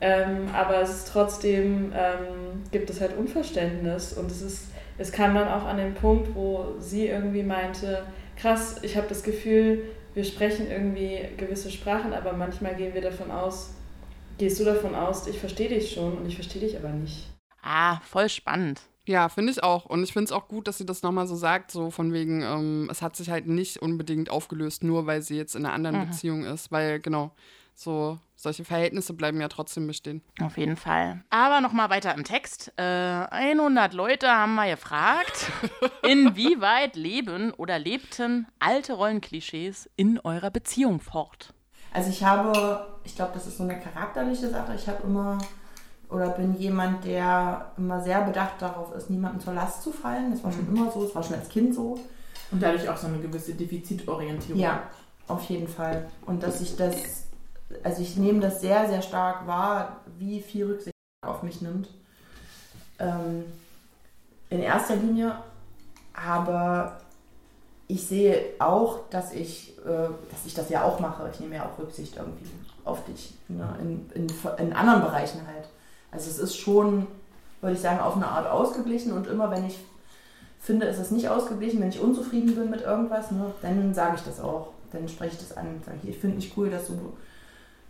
[0.00, 4.66] Ähm, aber es ist trotzdem, ähm, gibt es halt Unverständnis und es ist,
[4.98, 8.02] es kam dann auch an den Punkt, wo sie irgendwie meinte,
[8.36, 9.82] krass, ich habe das Gefühl,
[10.14, 13.74] wir sprechen irgendwie gewisse Sprachen, aber manchmal gehen wir davon aus,
[14.38, 17.28] gehst du davon aus, ich verstehe dich schon und ich verstehe dich aber nicht.
[17.62, 18.82] Ah, voll spannend.
[19.06, 19.84] Ja, finde ich auch.
[19.84, 22.42] Und ich finde es auch gut, dass sie das nochmal so sagt, so von wegen,
[22.42, 25.98] ähm, es hat sich halt nicht unbedingt aufgelöst, nur weil sie jetzt in einer anderen
[25.98, 26.06] mhm.
[26.06, 26.72] Beziehung ist.
[26.72, 27.32] Weil, genau,
[27.74, 30.22] so solche Verhältnisse bleiben ja trotzdem bestehen.
[30.40, 31.24] Auf jeden Fall.
[31.30, 32.72] Aber nochmal weiter im Text.
[32.76, 35.50] Äh, 100 Leute haben mal gefragt,
[36.02, 41.54] inwieweit leben oder lebten alte Rollenklischees in eurer Beziehung fort?
[41.92, 44.74] Also ich habe, ich glaube, das ist so eine charakterliche Sache.
[44.74, 45.38] Ich habe immer
[46.10, 50.30] oder bin jemand, der immer sehr bedacht darauf ist, niemandem zur Last zu fallen.
[50.30, 50.76] Das war schon mhm.
[50.76, 51.98] immer so, das war schon als Kind so.
[52.50, 54.60] Und dadurch auch so eine gewisse Defizitorientierung.
[54.60, 54.84] Ja,
[55.26, 56.08] auf jeden Fall.
[56.26, 57.23] Und dass ich das,
[57.84, 60.94] also ich nehme das sehr, sehr stark wahr, wie viel Rücksicht
[61.24, 61.88] auf mich nimmt.
[62.98, 63.44] Ähm,
[64.50, 65.36] in erster Linie,
[66.14, 67.00] aber
[67.86, 71.28] ich sehe auch, dass ich, äh, dass ich das ja auch mache.
[71.32, 72.46] Ich nehme ja auch Rücksicht irgendwie
[72.84, 73.34] auf dich.
[73.48, 73.68] Ne?
[73.80, 74.26] In, in,
[74.58, 75.68] in anderen Bereichen halt.
[76.10, 77.06] Also es ist schon,
[77.60, 79.78] würde ich sagen, auf eine Art ausgeglichen und immer wenn ich
[80.58, 84.22] finde, ist es nicht ausgeglichen, wenn ich unzufrieden bin mit irgendwas, ne, dann sage ich
[84.22, 84.68] das auch.
[84.92, 85.82] Dann spreche ich das an.
[85.84, 86.94] Sage ich, ich finde nicht cool, dass du,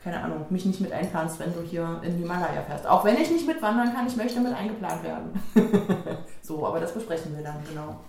[0.04, 2.86] keine Ahnung, mich nicht mit einplanst, wenn du hier in die Himalaya fährst.
[2.86, 5.42] Auch wenn ich nicht mitwandern kann, ich möchte mit eingeplant werden.
[6.42, 8.00] so, aber das besprechen wir dann, genau.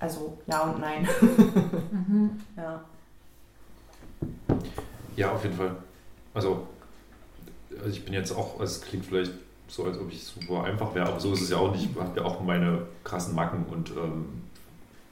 [0.00, 1.08] Also ja und nein.
[1.90, 2.40] mhm.
[2.56, 2.84] Ja.
[5.14, 5.76] Ja, auf jeden Fall.
[6.34, 6.66] Also
[7.78, 9.32] also ich bin jetzt auch, also es klingt vielleicht
[9.68, 11.90] so, als ob ich super einfach wäre, aber so ist es ja auch nicht.
[11.90, 14.42] Ich habe ja auch meine krassen Macken und ähm,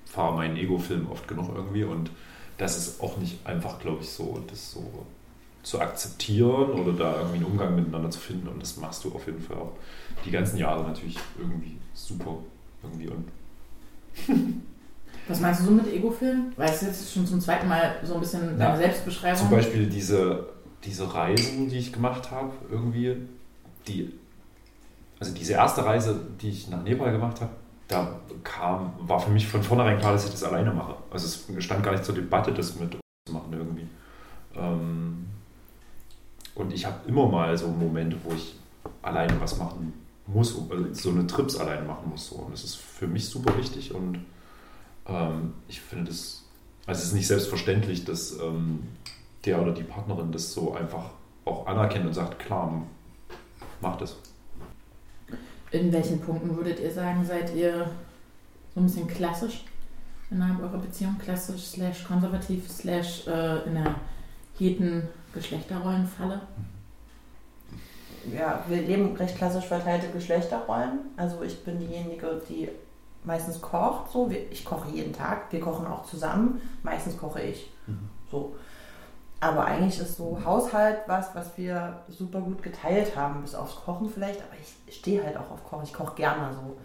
[0.04, 2.10] fahre meinen Ego-Film oft genug irgendwie und
[2.58, 5.06] das ist auch nicht einfach, glaube ich, so, das so
[5.62, 9.26] zu akzeptieren oder da irgendwie einen Umgang miteinander zu finden und das machst du auf
[9.26, 9.72] jeden Fall auch
[10.24, 12.38] die ganzen Jahre natürlich irgendwie super
[12.82, 13.28] irgendwie und
[15.28, 16.52] Was meinst du so mit Ego-Film?
[16.56, 19.38] Weil es jetzt schon zum zweiten Mal so ein bisschen deine Selbstbeschreibung.
[19.38, 20.48] Zum Beispiel diese
[20.84, 23.16] diese Reisen, die ich gemacht habe, irgendwie,
[23.86, 24.12] die,
[25.18, 27.50] also diese erste Reise, die ich nach Nepal gemacht habe,
[27.88, 30.94] da kam, war für mich von vornherein klar, dass ich das alleine mache.
[31.10, 32.96] Also es stand gar nicht zur Debatte, das mit
[33.26, 33.86] zu machen irgendwie.
[34.54, 34.89] Ähm,
[36.60, 38.54] und ich habe immer mal so Momente, wo ich
[39.02, 39.92] alleine was machen
[40.26, 42.28] muss, also so eine Trips alleine machen muss.
[42.28, 42.36] So.
[42.36, 44.24] Und das ist für mich super wichtig und
[45.06, 46.44] ähm, ich finde das,
[46.86, 48.84] also es ist nicht selbstverständlich, dass ähm,
[49.44, 51.10] der oder die Partnerin das so einfach
[51.44, 52.82] auch anerkennt und sagt, klar,
[53.80, 54.16] mach das.
[55.72, 57.90] In welchen Punkten würdet ihr sagen, seid ihr
[58.74, 59.64] so ein bisschen klassisch
[60.30, 61.16] innerhalb eurer Beziehung?
[61.18, 63.94] Klassisch slash konservativ slash äh, in der
[64.58, 66.40] heten Geschlechterrollenfalle?
[68.32, 71.00] Ja, wir leben recht klassisch verteilte Geschlechterrollen.
[71.16, 72.68] Also ich bin diejenige, die
[73.24, 74.10] meistens kocht.
[74.10, 75.50] So, ich koche jeden Tag.
[75.50, 76.60] Wir kochen auch zusammen.
[76.82, 77.70] Meistens koche ich.
[77.86, 78.08] Mhm.
[78.30, 78.56] So.
[79.40, 84.10] Aber eigentlich ist so Haushalt was, was wir super gut geteilt haben, bis aufs Kochen
[84.10, 84.42] vielleicht.
[84.42, 85.84] Aber ich stehe halt auch auf Kochen.
[85.84, 86.76] Ich koche gerne so.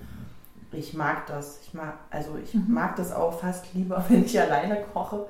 [0.72, 1.60] Ich mag das.
[1.64, 2.74] Ich mag, also ich mhm.
[2.74, 5.26] mag das auch fast lieber, wenn ich alleine koche.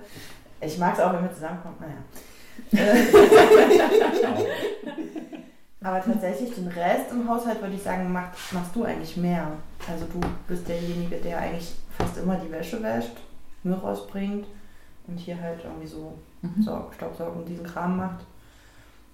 [0.61, 1.77] Ich mag es auch, wenn wir zusammenkommen.
[1.79, 1.97] Naja.
[5.81, 9.51] Aber tatsächlich den Rest im Haushalt würde ich sagen, mach, machst du eigentlich mehr.
[9.87, 13.11] Also du bist derjenige, der eigentlich fast immer die Wäsche wäscht,
[13.63, 14.47] Müll rausbringt
[15.07, 16.61] und hier halt irgendwie so Mhm.
[16.61, 18.19] Saug- Staubsaugen und diesen Kram macht.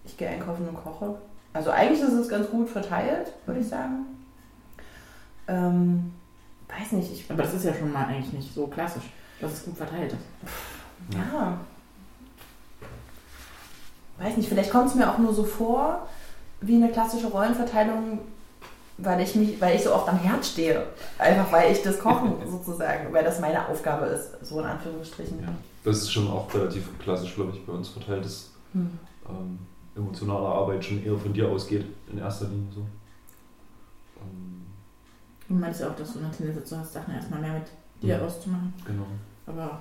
[0.03, 1.15] Ich gehe einkaufen und koche.
[1.53, 4.05] Also eigentlich ist es ganz gut verteilt, würde ich sagen.
[5.47, 6.11] Ähm,
[6.67, 7.29] weiß nicht, ich.
[7.31, 9.03] Aber das ist ja schon mal eigentlich nicht so klassisch,
[9.39, 11.15] dass es gut verteilt ist.
[11.15, 11.57] Ja.
[14.17, 16.07] Weiß nicht, vielleicht kommt es mir auch nur so vor,
[16.61, 18.19] wie eine klassische Rollenverteilung,
[18.99, 20.85] weil ich mich, weil ich so oft am Herd stehe.
[21.17, 25.39] Einfach weil ich das Kochen sozusagen, weil das meine Aufgabe ist, so in Anführungsstrichen.
[25.83, 28.97] Das ist schon auch relativ klassisch, glaube ich, bei uns verteilt, dass Hm.
[29.27, 29.59] ähm,
[29.95, 32.81] emotionale Arbeit schon eher von dir ausgeht, in erster Linie so.
[34.21, 34.65] Ähm,
[35.49, 37.63] Du meinst ja auch, dass du eine Tendenz dazu hast, Sachen erstmal mehr mit
[38.01, 38.21] dir Ja.
[38.25, 38.73] auszumachen.
[38.85, 39.05] genau.
[39.47, 39.79] Aber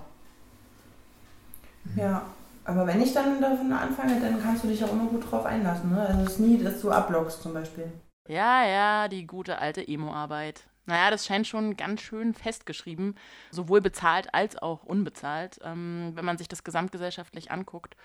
[1.95, 2.23] Ja,
[2.65, 5.91] aber wenn ich dann davon anfange, dann kannst du dich auch immer gut drauf einlassen.
[5.91, 6.01] Ne?
[6.01, 7.93] Also es ist nie, dass du ablockst zum Beispiel.
[8.29, 10.65] Ja, ja, die gute alte Emo-Arbeit.
[10.87, 13.17] Naja, das scheint schon ganz schön festgeschrieben,
[13.51, 17.97] sowohl bezahlt als auch unbezahlt, ähm, wenn man sich das gesamtgesellschaftlich anguckt.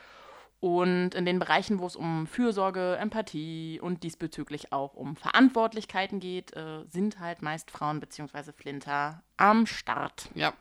[0.60, 6.56] Und in den Bereichen, wo es um Fürsorge, Empathie und diesbezüglich auch um Verantwortlichkeiten geht,
[6.56, 8.52] äh, sind halt meist Frauen bzw.
[8.52, 10.30] Flinter am Start.
[10.34, 10.54] Ja.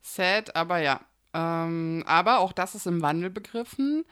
[0.00, 1.00] Sad, aber ja.
[1.34, 4.04] Ähm, aber auch das ist im Wandel begriffen.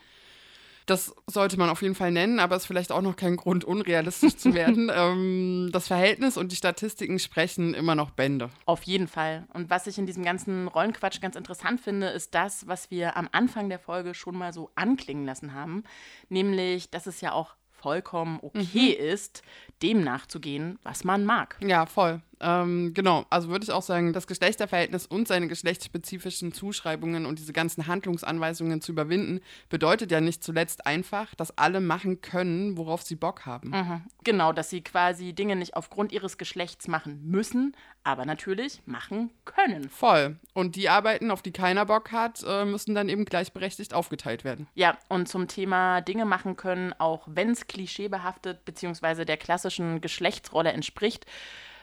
[0.86, 4.36] Das sollte man auf jeden Fall nennen, aber ist vielleicht auch noch kein Grund, unrealistisch
[4.36, 4.90] zu werden.
[4.94, 8.50] ähm, das Verhältnis und die Statistiken sprechen immer noch Bände.
[8.66, 9.48] Auf jeden Fall.
[9.52, 13.28] Und was ich in diesem ganzen Rollenquatsch ganz interessant finde, ist das, was wir am
[13.32, 15.82] Anfang der Folge schon mal so anklingen lassen haben.
[16.28, 19.42] Nämlich, dass es ja auch vollkommen okay ist,
[19.82, 21.56] dem nachzugehen, was man mag.
[21.60, 22.20] Ja, voll.
[22.40, 27.52] Ähm, genau, also würde ich auch sagen, das Geschlechterverhältnis und seine geschlechtsspezifischen Zuschreibungen und diese
[27.52, 33.16] ganzen Handlungsanweisungen zu überwinden, bedeutet ja nicht zuletzt einfach, dass alle machen können, worauf sie
[33.16, 33.70] Bock haben.
[33.70, 34.02] Mhm.
[34.24, 39.88] Genau, dass sie quasi Dinge nicht aufgrund ihres Geschlechts machen müssen, aber natürlich machen können.
[39.88, 40.36] Voll.
[40.52, 44.68] Und die Arbeiten, auf die keiner Bock hat, äh, müssen dann eben gleichberechtigt aufgeteilt werden.
[44.74, 49.24] Ja, und zum Thema Dinge machen können, auch wenn es klischeebehaftet bzw.
[49.24, 51.26] der klassischen Geschlechtsrolle entspricht,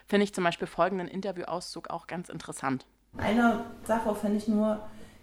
[0.06, 2.86] finde ich zum Beispiel folgenden Interviewauszug auch ganz interessant.
[3.16, 4.78] Eine Sache finde ich nur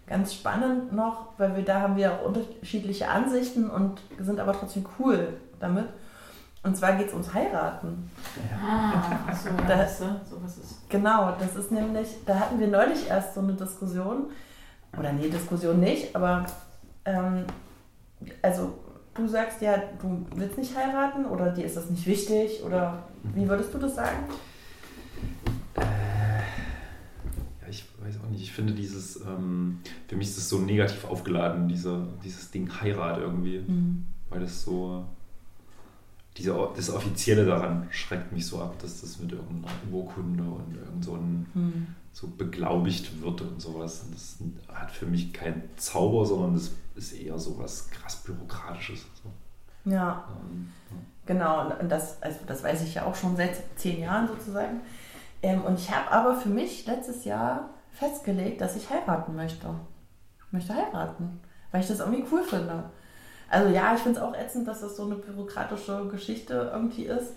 [0.06, 4.86] ganz spannend noch, weil wir da haben wir auch unterschiedliche Ansichten und sind aber trotzdem
[4.98, 5.86] cool damit.
[6.64, 8.10] Und zwar geht es ums Heiraten.
[8.64, 10.88] Ah, so, Da- weißt du, sowas ist.
[10.88, 14.30] Genau, das ist nämlich, da hatten wir neulich erst so eine Diskussion,
[14.98, 16.46] oder nee, Diskussion nicht, aber
[17.04, 17.44] ähm,
[18.42, 18.78] also
[19.14, 23.02] du sagst ja, du willst nicht heiraten oder dir ist das nicht wichtig oder
[23.34, 24.18] wie würdest du das sagen?
[25.76, 28.42] Ja, ich weiß auch nicht.
[28.42, 33.18] Ich finde dieses, ähm, für mich ist das so negativ aufgeladen, diese, dieses Ding Heirat
[33.18, 33.60] irgendwie.
[33.60, 34.06] Mhm.
[34.30, 35.04] Weil das so,
[36.36, 41.04] diese, das Offizielle daran schreckt mich so ab, dass das mit irgendeiner Urkunde und irgend
[41.04, 41.86] so, ein, Hm.
[42.12, 44.02] so beglaubigt wird und sowas.
[44.04, 44.36] Und das
[44.74, 49.04] hat für mich keinen Zauber, sondern das ist eher so was krass Bürokratisches.
[49.22, 49.90] So.
[49.90, 50.68] Ja, Ähm,
[51.26, 51.66] genau.
[51.66, 54.80] Und- Und das, also das weiß ich ja auch schon seit zehn Jahren sozusagen.
[55.42, 59.68] Ähm, und ich habe aber für mich letztes Jahr festgelegt, dass ich heiraten möchte.
[60.46, 62.84] Ich möchte heiraten, weil ich das irgendwie cool finde.
[63.48, 67.34] Also ja, ich finde es auch ätzend, dass das so eine bürokratische Geschichte irgendwie ist.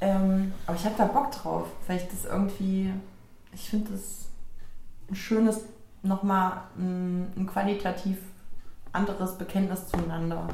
[0.00, 2.92] Ähm, aber ich habe da Bock drauf, weil ich das irgendwie,
[3.52, 4.28] ich finde das
[5.10, 5.64] ein schönes,
[6.02, 8.18] nochmal ein, ein qualitativ
[8.92, 10.48] anderes Bekenntnis zueinander.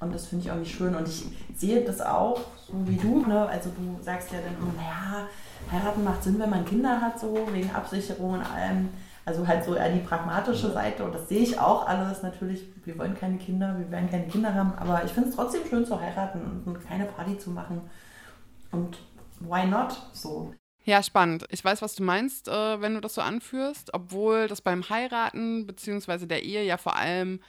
[0.00, 0.94] Und das finde ich irgendwie schön.
[0.94, 3.46] Und ich sehe das auch, so wie du, ne?
[3.46, 5.28] Also du sagst ja dann immer, naja,
[5.70, 8.88] heiraten macht Sinn, wenn man Kinder hat, so wegen Absicherung und allem.
[9.26, 11.04] Also halt so eher die pragmatische Seite.
[11.04, 12.62] Und das sehe ich auch alles natürlich.
[12.84, 14.72] Wir wollen keine Kinder, wir werden keine Kinder haben.
[14.78, 17.82] Aber ich finde es trotzdem schön zu heiraten und eine kleine Party zu machen.
[18.72, 18.98] Und
[19.40, 20.00] why not?
[20.14, 20.54] So.
[20.84, 21.44] Ja, spannend.
[21.50, 25.66] Ich weiß, was du meinst, äh, wenn du das so anführst, obwohl das beim Heiraten
[25.66, 26.24] bzw.
[26.24, 27.40] der Ehe ja vor allem,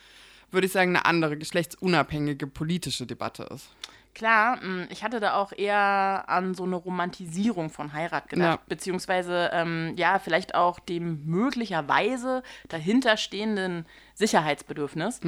[0.51, 3.69] würde ich sagen, eine andere geschlechtsunabhängige politische Debatte ist.
[4.13, 8.65] Klar, mh, ich hatte da auch eher an so eine Romantisierung von Heirat gedacht, Ja.
[8.67, 13.85] beziehungsweise ähm, ja, vielleicht auch dem möglicherweise dahinterstehenden
[14.15, 15.19] Sicherheitsbedürfnis.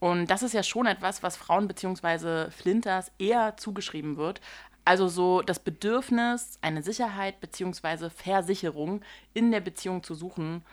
[0.00, 4.40] Und das ist ja schon etwas, was Frauen beziehungsweise Flinters eher zugeschrieben wird.
[4.84, 10.64] Also so das Bedürfnis, eine Sicherheit beziehungsweise Versicherung in der Beziehung zu suchen,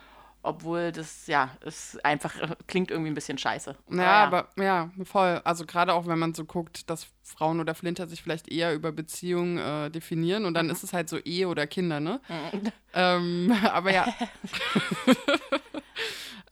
[0.41, 3.75] obwohl das ja, es einfach äh, klingt irgendwie ein bisschen scheiße.
[3.91, 5.41] Ja, aber ja, voll.
[5.43, 8.91] Also gerade auch, wenn man so guckt, dass Frauen oder Flinter sich vielleicht eher über
[8.91, 12.21] Beziehungen äh, definieren und dann ist es halt so Ehe oder Kinder, ne?
[12.29, 12.71] Mhm.
[12.93, 14.07] ähm, aber ja.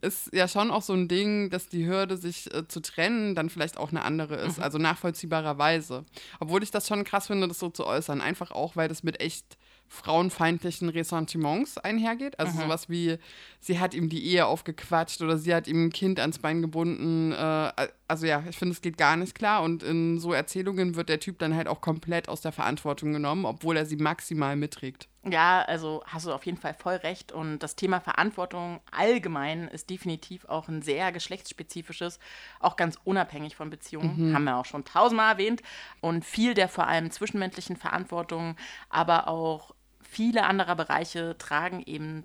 [0.02, 3.50] ist ja schon auch so ein Ding, dass die Hürde, sich äh, zu trennen, dann
[3.50, 4.58] vielleicht auch eine andere ist.
[4.58, 4.64] Mhm.
[4.64, 6.06] Also nachvollziehbarerweise.
[6.40, 8.22] Obwohl ich das schon krass finde, das so zu äußern.
[8.22, 9.58] Einfach auch, weil das mit echt
[9.90, 12.40] frauenfeindlichen Ressentiments einhergeht.
[12.40, 12.62] Also Mhm.
[12.64, 13.18] sowas wie,
[13.60, 17.32] sie hat ihm die Ehe aufgequatscht oder sie hat ihm ein Kind ans Bein gebunden.
[17.32, 17.72] Äh,
[18.08, 19.64] also ja, ich finde, es geht gar nicht klar.
[19.64, 23.46] Und in so Erzählungen wird der Typ dann halt auch komplett aus der Verantwortung genommen,
[23.46, 25.08] obwohl er sie maximal mitträgt.
[25.30, 27.34] Ja, also hast du auf jeden Fall voll recht.
[27.34, 32.20] Und das Thema Verantwortung allgemein ist definitiv auch ein sehr geschlechtsspezifisches,
[32.62, 34.30] auch ganz unabhängig von Beziehungen.
[34.30, 34.34] Mhm.
[34.34, 35.62] Haben wir auch schon tausendmal erwähnt.
[36.00, 38.56] Und viel der vor allem zwischenmenschlichen Verantwortung,
[38.90, 39.76] aber auch
[40.18, 42.24] viele andere Bereiche tragen eben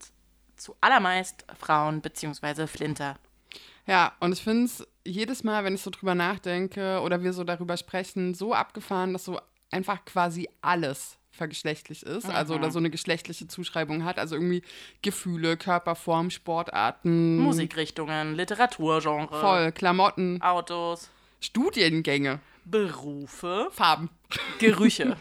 [0.57, 2.67] zuallermeist Frauen bzw.
[2.67, 3.17] Flinter.
[3.87, 7.45] Ja, und ich finde es jedes Mal, wenn ich so drüber nachdenke oder wir so
[7.45, 9.39] darüber sprechen, so abgefahren, dass so
[9.71, 12.61] einfach quasi alles vergeschlechtlich ist, also Mhm.
[12.61, 14.63] oder so eine geschlechtliche Zuschreibung hat, also irgendwie
[15.03, 19.39] Gefühle, Körperform, Sportarten, Musikrichtungen, Literaturgenre.
[19.39, 24.09] voll, Klamotten, Autos, Studiengänge, Berufe, Farben.
[24.59, 25.17] Gerüche.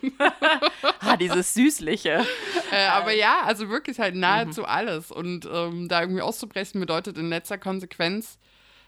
[1.00, 2.26] ah, dieses Süßliche.
[2.72, 5.12] Äh, aber ja, also wirklich halt nahezu alles.
[5.12, 8.38] Und ähm, da irgendwie auszubrechen bedeutet in letzter Konsequenz,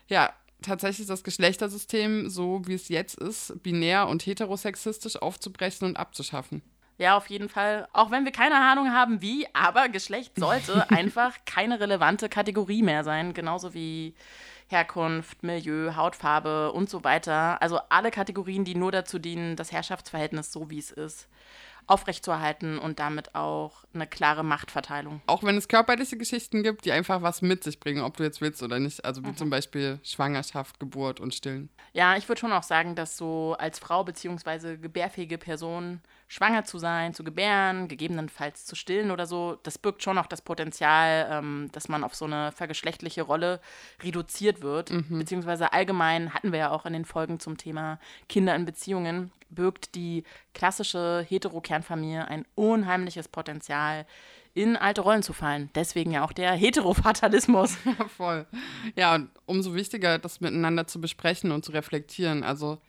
[0.07, 6.61] ja, tatsächlich das Geschlechtersystem, so wie es jetzt ist, binär und heterosexistisch aufzubrechen und abzuschaffen.
[6.97, 7.87] Ja, auf jeden Fall.
[7.91, 13.03] Auch wenn wir keine Ahnung haben, wie, aber Geschlecht sollte einfach keine relevante Kategorie mehr
[13.03, 13.33] sein.
[13.33, 14.13] Genauso wie
[14.73, 17.61] Herkunft, Milieu, Hautfarbe und so weiter.
[17.61, 21.29] Also alle Kategorien, die nur dazu dienen, das Herrschaftsverhältnis so wie es ist,
[21.85, 25.21] aufrechtzuerhalten und damit auch eine klare Machtverteilung.
[25.27, 28.41] Auch wenn es körperliche Geschichten gibt, die einfach was mit sich bringen, ob du jetzt
[28.41, 29.05] willst oder nicht.
[29.05, 29.37] Also wie Mhm.
[29.37, 31.69] zum Beispiel Schwangerschaft, Geburt und Stillen.
[31.93, 34.77] Ja, ich würde schon auch sagen, dass so als Frau bzw.
[34.77, 36.01] gebärfähige Person
[36.33, 40.41] schwanger zu sein, zu gebären, gegebenenfalls zu stillen oder so, das birgt schon auch das
[40.41, 43.61] Potenzial, ähm, dass man auf so eine vergeschlechtliche Rolle
[44.01, 44.89] reduziert wird.
[44.89, 45.19] Mhm.
[45.19, 49.93] Beziehungsweise allgemein hatten wir ja auch in den Folgen zum Thema Kinder in Beziehungen, birgt
[49.93, 50.23] die
[50.55, 54.07] klassische Heterokernfamilie ein unheimliches Potenzial,
[54.55, 55.69] in alte Rollen zu fallen.
[55.75, 57.77] Deswegen ja auch der Heterofatalismus.
[57.85, 58.45] Ja, voll.
[58.95, 62.43] Ja, und umso wichtiger, das miteinander zu besprechen und zu reflektieren.
[62.43, 62.79] Also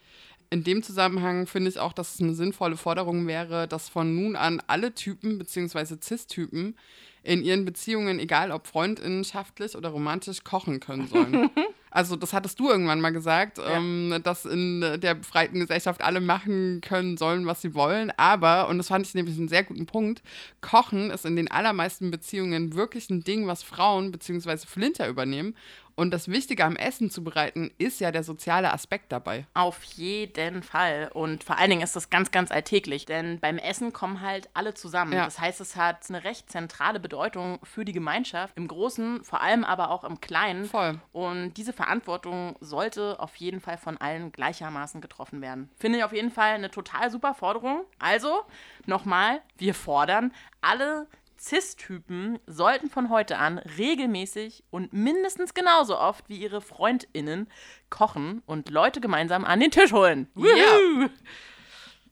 [0.54, 4.36] in dem Zusammenhang finde ich auch, dass es eine sinnvolle Forderung wäre, dass von nun
[4.36, 5.96] an alle Typen bzw.
[6.00, 6.76] Cis-Typen
[7.24, 11.50] in ihren Beziehungen, egal ob freundinnenschaftlich oder romantisch, kochen können sollen.
[11.94, 16.80] Also das hattest du irgendwann mal gesagt, ähm, dass in der befreiten Gesellschaft alle machen
[16.80, 18.12] können sollen, was sie wollen.
[18.16, 20.20] Aber, und das fand ich nämlich einen sehr guten Punkt,
[20.60, 24.66] Kochen ist in den allermeisten Beziehungen wirklich ein Ding, was Frauen bzw.
[24.66, 25.54] Flinter übernehmen.
[25.96, 29.46] Und das Wichtige am Essen zu bereiten, ist ja der soziale Aspekt dabei.
[29.54, 31.10] Auf jeden Fall.
[31.14, 33.06] Und vor allen Dingen ist das ganz, ganz alltäglich.
[33.06, 35.12] Denn beim Essen kommen halt alle zusammen.
[35.12, 35.24] Ja.
[35.24, 38.56] Das heißt, es hat eine recht zentrale Bedeutung für die Gemeinschaft.
[38.56, 40.64] Im Großen, vor allem aber auch im Kleinen.
[40.64, 40.98] Voll.
[41.12, 45.70] Und diese Verantwortung sollte auf jeden Fall von allen gleichermaßen getroffen werden.
[45.76, 47.84] Finde ich auf jeden Fall eine total super Forderung.
[47.98, 48.42] Also,
[48.86, 51.06] nochmal, wir fordern, alle
[51.38, 57.48] Cis-Typen sollten von heute an regelmäßig und mindestens genauso oft wie ihre FreundInnen
[57.90, 60.30] kochen und Leute gemeinsam an den Tisch holen.
[60.34, 61.10] Woohoo!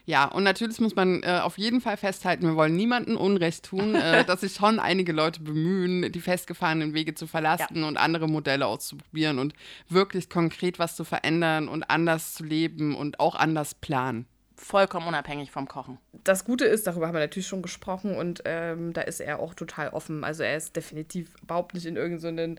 [0.05, 3.95] Ja, und natürlich muss man äh, auf jeden Fall festhalten, wir wollen niemandem Unrecht tun,
[3.95, 8.67] äh, dass sich schon einige Leute bemühen, die festgefahrenen Wege zu verlassen und andere Modelle
[8.67, 9.55] auszuprobieren und
[9.89, 14.27] wirklich konkret was zu verändern und anders zu leben und auch anders planen.
[14.57, 15.99] Vollkommen unabhängig vom Kochen.
[16.23, 19.55] Das Gute ist, darüber haben wir natürlich schon gesprochen und ähm, da ist er auch
[19.55, 20.23] total offen.
[20.23, 22.59] Also er ist definitiv überhaupt nicht in irgendeinem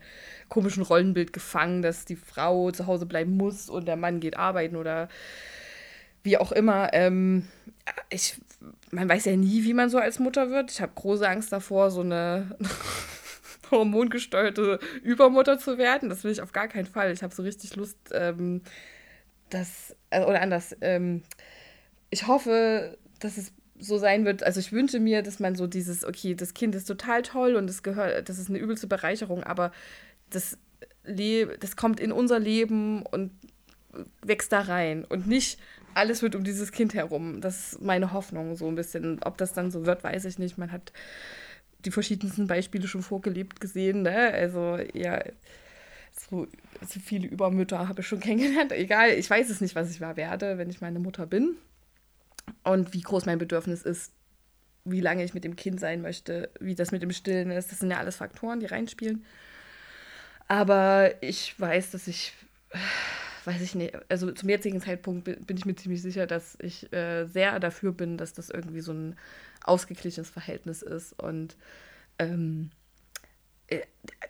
[0.50, 4.76] komischen Rollenbild gefangen, dass die Frau zu Hause bleiben muss und der Mann geht arbeiten
[4.76, 5.08] oder
[6.24, 6.92] wie auch immer.
[6.92, 7.46] Ähm,
[8.10, 8.40] ich,
[8.90, 10.72] man weiß ja nie, wie man so als Mutter wird.
[10.72, 12.56] Ich habe große Angst davor, so eine
[13.70, 16.08] hormongesteuerte Übermutter zu werden.
[16.08, 17.12] Das will ich auf gar keinen Fall.
[17.12, 18.62] Ich habe so richtig Lust, ähm,
[19.50, 21.22] dass, äh, oder anders, ähm,
[22.10, 24.42] ich hoffe, dass es so sein wird.
[24.42, 27.68] Also ich wünsche mir, dass man so dieses, okay, das Kind ist total toll und
[27.68, 29.72] es gehört, das ist eine übelste Bereicherung, aber
[30.30, 30.58] das,
[31.04, 33.32] Le das kommt in unser Leben und
[34.22, 35.58] wächst da rein und nicht
[35.94, 37.40] alles wird um dieses Kind herum.
[37.40, 39.22] Das ist meine Hoffnung so ein bisschen.
[39.22, 40.58] Ob das dann so wird, weiß ich nicht.
[40.58, 40.92] Man hat
[41.84, 44.02] die verschiedensten Beispiele schon vorgelebt gesehen.
[44.02, 44.32] Ne?
[44.32, 45.22] Also ja,
[46.12, 46.46] so,
[46.86, 48.72] so viele Übermütter habe ich schon kennengelernt.
[48.72, 51.56] Egal, ich weiß es nicht, was ich mal werde, wenn ich meine Mutter bin.
[52.62, 54.12] Und wie groß mein Bedürfnis ist,
[54.84, 57.72] wie lange ich mit dem Kind sein möchte, wie das mit dem Stillen ist.
[57.72, 59.24] Das sind ja alles Faktoren, die reinspielen.
[60.46, 62.34] Aber ich weiß, dass ich,
[63.46, 67.26] weiß ich nicht, also zum jetzigen Zeitpunkt bin, ich mir ziemlich sicher, dass ich äh,
[67.26, 69.16] sehr dafür bin, dass das irgendwie so ein
[69.62, 71.12] ausgeglichenes Verhältnis ist.
[71.20, 71.56] Und
[72.18, 72.83] ähm, äh,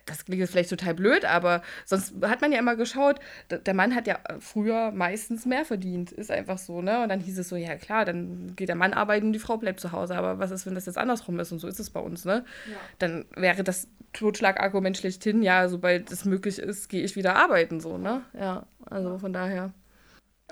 [0.05, 3.19] das das klingt jetzt vielleicht total blöd, aber sonst hat man ja immer geschaut,
[3.49, 6.11] der Mann hat ja früher meistens mehr verdient.
[6.11, 7.03] Ist einfach so, ne?
[7.03, 9.57] Und dann hieß es so, ja klar, dann geht der Mann arbeiten und die Frau
[9.57, 10.15] bleibt zu Hause.
[10.15, 11.51] Aber was ist, wenn das jetzt andersrum ist?
[11.51, 12.45] Und so ist es bei uns, ne?
[12.69, 12.77] Ja.
[12.99, 17.97] Dann wäre das Totschlagargument schlechthin, ja, sobald es möglich ist, gehe ich wieder arbeiten, so,
[17.97, 18.21] ne?
[18.33, 19.73] Ja, also von daher.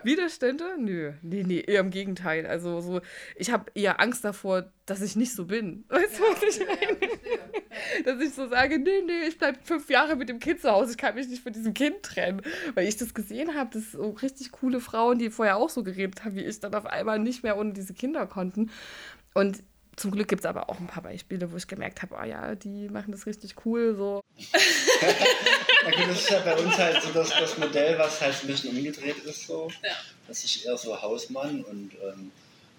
[0.04, 0.76] Widerstände?
[0.78, 2.46] Nö, nee, nee, eher im Gegenteil.
[2.46, 3.02] Also so,
[3.36, 5.86] ich habe eher Angst davor, dass ich nicht so bin.
[5.88, 7.14] Weißt du, was ich meine?
[8.06, 10.92] Dass ich so sage, nee, nee, ich bleibe fünf Jahre mit dem Kind zu Hause,
[10.92, 12.42] ich kann mich nicht von diesem Kind trennen.
[12.76, 16.24] Weil ich das gesehen habe, dass so richtig coole Frauen, die vorher auch so geredet
[16.24, 18.72] haben wie ich, dann auf einmal nicht mehr ohne diese Kinder konnten.
[19.34, 19.64] Und
[19.96, 22.56] zum Glück gibt es aber auch ein paar Beispiele, wo ich gemerkt habe, oh ja,
[22.56, 23.96] die machen das richtig cool.
[23.96, 24.22] So.
[24.38, 28.48] ja, gut, das ist ja bei uns halt so das, das Modell, was halt ein
[28.48, 29.48] bisschen umgedreht ist.
[29.48, 29.70] So.
[29.84, 29.92] Ja.
[30.28, 32.32] Das ist eher so Hausmann und ähm,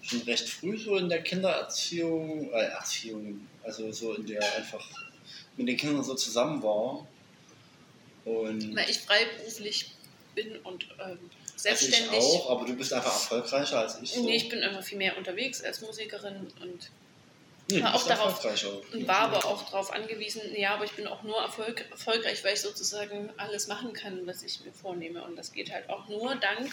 [0.05, 4.87] schon recht früh so in der Kindererziehung, äh, Erziehung, also so in der einfach
[5.57, 7.07] mit den Kindern so zusammen war.
[8.25, 9.91] Und Weil ich freiberuflich
[10.33, 11.19] bin und ähm,
[11.55, 12.11] selbstständig.
[12.11, 14.11] Also ich auch, aber du bist einfach erfolgreicher als ich.
[14.11, 14.25] So.
[14.25, 16.89] Nee, ich bin immer viel mehr unterwegs als Musikerin und
[17.69, 18.43] nee, war auch darauf
[18.93, 22.53] und war aber auch darauf angewiesen, ja, aber ich bin auch nur erfolg, erfolgreich, weil
[22.53, 25.23] ich sozusagen alles machen kann, was ich mir vornehme.
[25.23, 26.71] Und das geht halt auch nur dank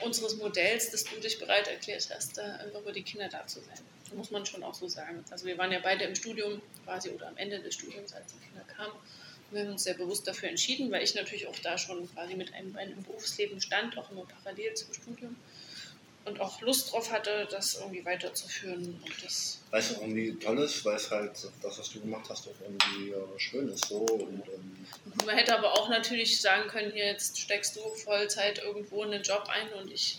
[0.00, 3.60] unseres Modells, dass du dich bereit erklärt hast, da einfach über die Kinder da zu
[3.60, 3.78] sein.
[4.16, 5.24] Muss man schon auch so sagen.
[5.30, 8.46] Also wir waren ja beide im Studium quasi oder am Ende des Studiums, als die
[8.46, 8.92] Kinder kamen.
[9.50, 12.52] Wir haben uns sehr bewusst dafür entschieden, weil ich natürlich auch da schon quasi mit
[12.54, 15.36] einem Bein im Berufsleben stand, auch immer parallel zum Studium
[16.24, 19.00] und auch Lust drauf hatte, das irgendwie weiterzuführen.
[19.04, 22.46] Und das weil es irgendwie toll ist, weil es halt das, was du gemacht hast,
[22.46, 23.86] auch irgendwie äh, schön ist.
[23.86, 24.00] So.
[24.00, 24.86] Und, ähm
[25.24, 29.22] Man hätte aber auch natürlich sagen können, hier jetzt steckst du Vollzeit irgendwo in den
[29.22, 30.18] Job ein und ich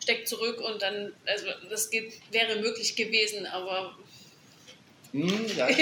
[0.00, 3.98] stecke zurück und dann, also das geht, wäre möglich gewesen, aber...
[5.10, 5.68] Hm, ja.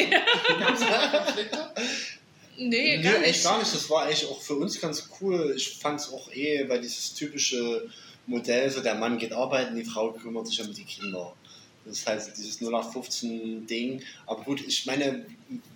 [2.56, 3.28] Nee, nee, gar nicht.
[3.30, 3.72] echt gar nicht.
[3.72, 5.54] Das war eigentlich auch für uns ganz cool.
[5.56, 7.88] Ich fand es auch eh, weil dieses typische
[8.26, 11.34] Modell, so der Mann geht arbeiten, die Frau kümmert sich um die Kinder.
[11.84, 14.02] Das ist halt dieses 0815-Ding.
[14.26, 15.26] Aber gut, ich meine,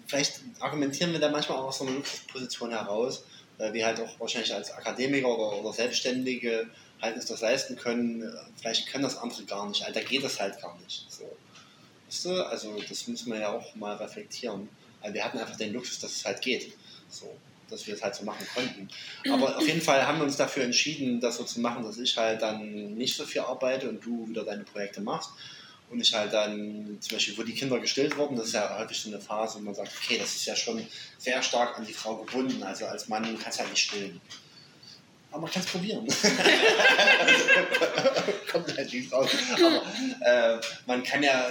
[0.07, 3.25] vielleicht argumentieren wir da manchmal auch aus so einer Luxusposition heraus,
[3.59, 6.69] weil wir halt auch wahrscheinlich als Akademiker oder, oder Selbstständige
[7.01, 8.31] halt uns das leisten können.
[8.57, 9.85] Vielleicht können das andere gar nicht.
[9.93, 11.07] Da geht das halt gar nicht.
[11.09, 11.25] So.
[12.07, 12.47] Weißt du?
[12.47, 14.69] Also das müssen wir ja auch mal reflektieren.
[15.01, 16.73] Weil wir hatten einfach den Luxus, dass es halt geht.
[17.09, 17.35] So,
[17.75, 18.89] dass wir es halt so machen konnten.
[19.31, 22.16] Aber auf jeden Fall haben wir uns dafür entschieden, das so zu machen, dass ich
[22.16, 25.31] halt dann nicht so viel arbeite und du wieder deine Projekte machst.
[25.91, 28.99] Und ich halt dann, zum Beispiel, wo die Kinder gestillt wurden, das ist ja häufig
[28.99, 30.85] so eine Phase, wo man sagt, okay, das ist ja schon
[31.18, 32.62] sehr stark an die Frau gebunden.
[32.62, 34.20] Also als Mann kannst du halt nicht stillen.
[35.31, 36.07] Aber man kann es probieren.
[38.53, 39.31] Kommt halt nicht raus.
[39.53, 39.83] Aber
[40.20, 41.51] äh, man kann ja,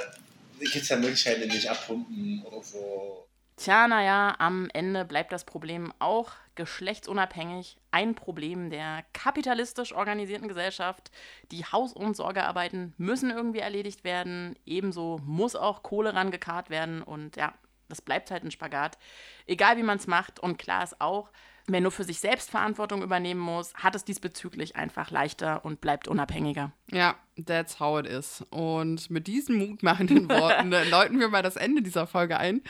[0.60, 3.23] gibt es ja Möglichkeiten, nicht abpumpen oder so.
[3.56, 11.12] Tja, naja, am Ende bleibt das Problem auch geschlechtsunabhängig ein Problem der kapitalistisch organisierten Gesellschaft.
[11.52, 14.58] Die Haus- und Sorgearbeiten müssen irgendwie erledigt werden.
[14.66, 17.04] Ebenso muss auch Kohle rangekarrt werden.
[17.04, 17.54] Und ja,
[17.90, 18.98] das bleibt halt ein Spagat.
[19.46, 20.40] Egal wie man es macht.
[20.40, 21.30] Und klar ist auch,
[21.66, 26.10] Wer nur für sich selbst Verantwortung übernehmen muss, hat es diesbezüglich einfach leichter und bleibt
[26.10, 26.74] unabhängiger.
[26.92, 28.44] Ja, that's how it is.
[28.50, 32.62] Und mit diesen mutmachenden Worten läuten wir mal das Ende dieser Folge ein.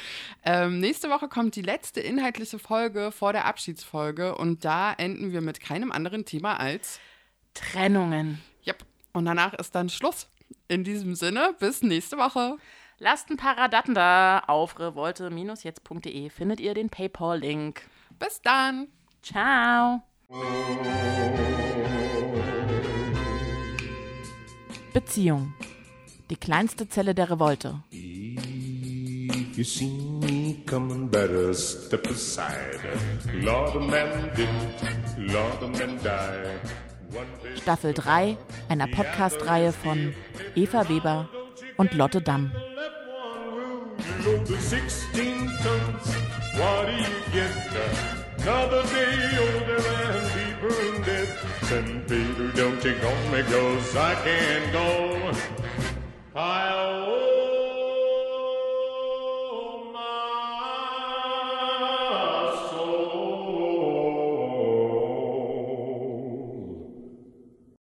[0.44, 5.42] Ähm, nächste Woche kommt die letzte inhaltliche Folge vor der Abschiedsfolge und da enden wir
[5.42, 7.00] mit keinem anderen Thema als
[7.56, 8.44] Trennungen.
[8.68, 8.86] Yep.
[9.14, 10.30] Und danach ist dann Schluss.
[10.68, 12.58] In diesem Sinne, bis nächste Woche.
[13.00, 14.44] Lasst ein paar Radatten da.
[14.46, 17.82] Auf revolte-jetzt.de findet ihr den PayPal-Link.
[18.20, 18.88] Bis dann.
[19.22, 20.02] Ciao.
[24.94, 25.54] Beziehung.
[26.30, 27.84] Die kleinste Zelle der Revolte.
[27.92, 29.88] If you see
[30.22, 32.80] me coming, better step aside.
[33.42, 34.50] Lord men did,
[35.32, 36.60] Lord men die.
[37.62, 38.38] Staffel 3
[38.70, 40.14] einer Podcast-Reihe von
[40.56, 41.30] Eva Weber
[41.78, 42.52] und Lotte Damm.
[46.56, 47.52] What do you get?
[48.44, 51.30] Another day older and deeper in debt.
[51.64, 55.34] Then, baby, don't you go me, cause I can't go.
[56.36, 57.33] I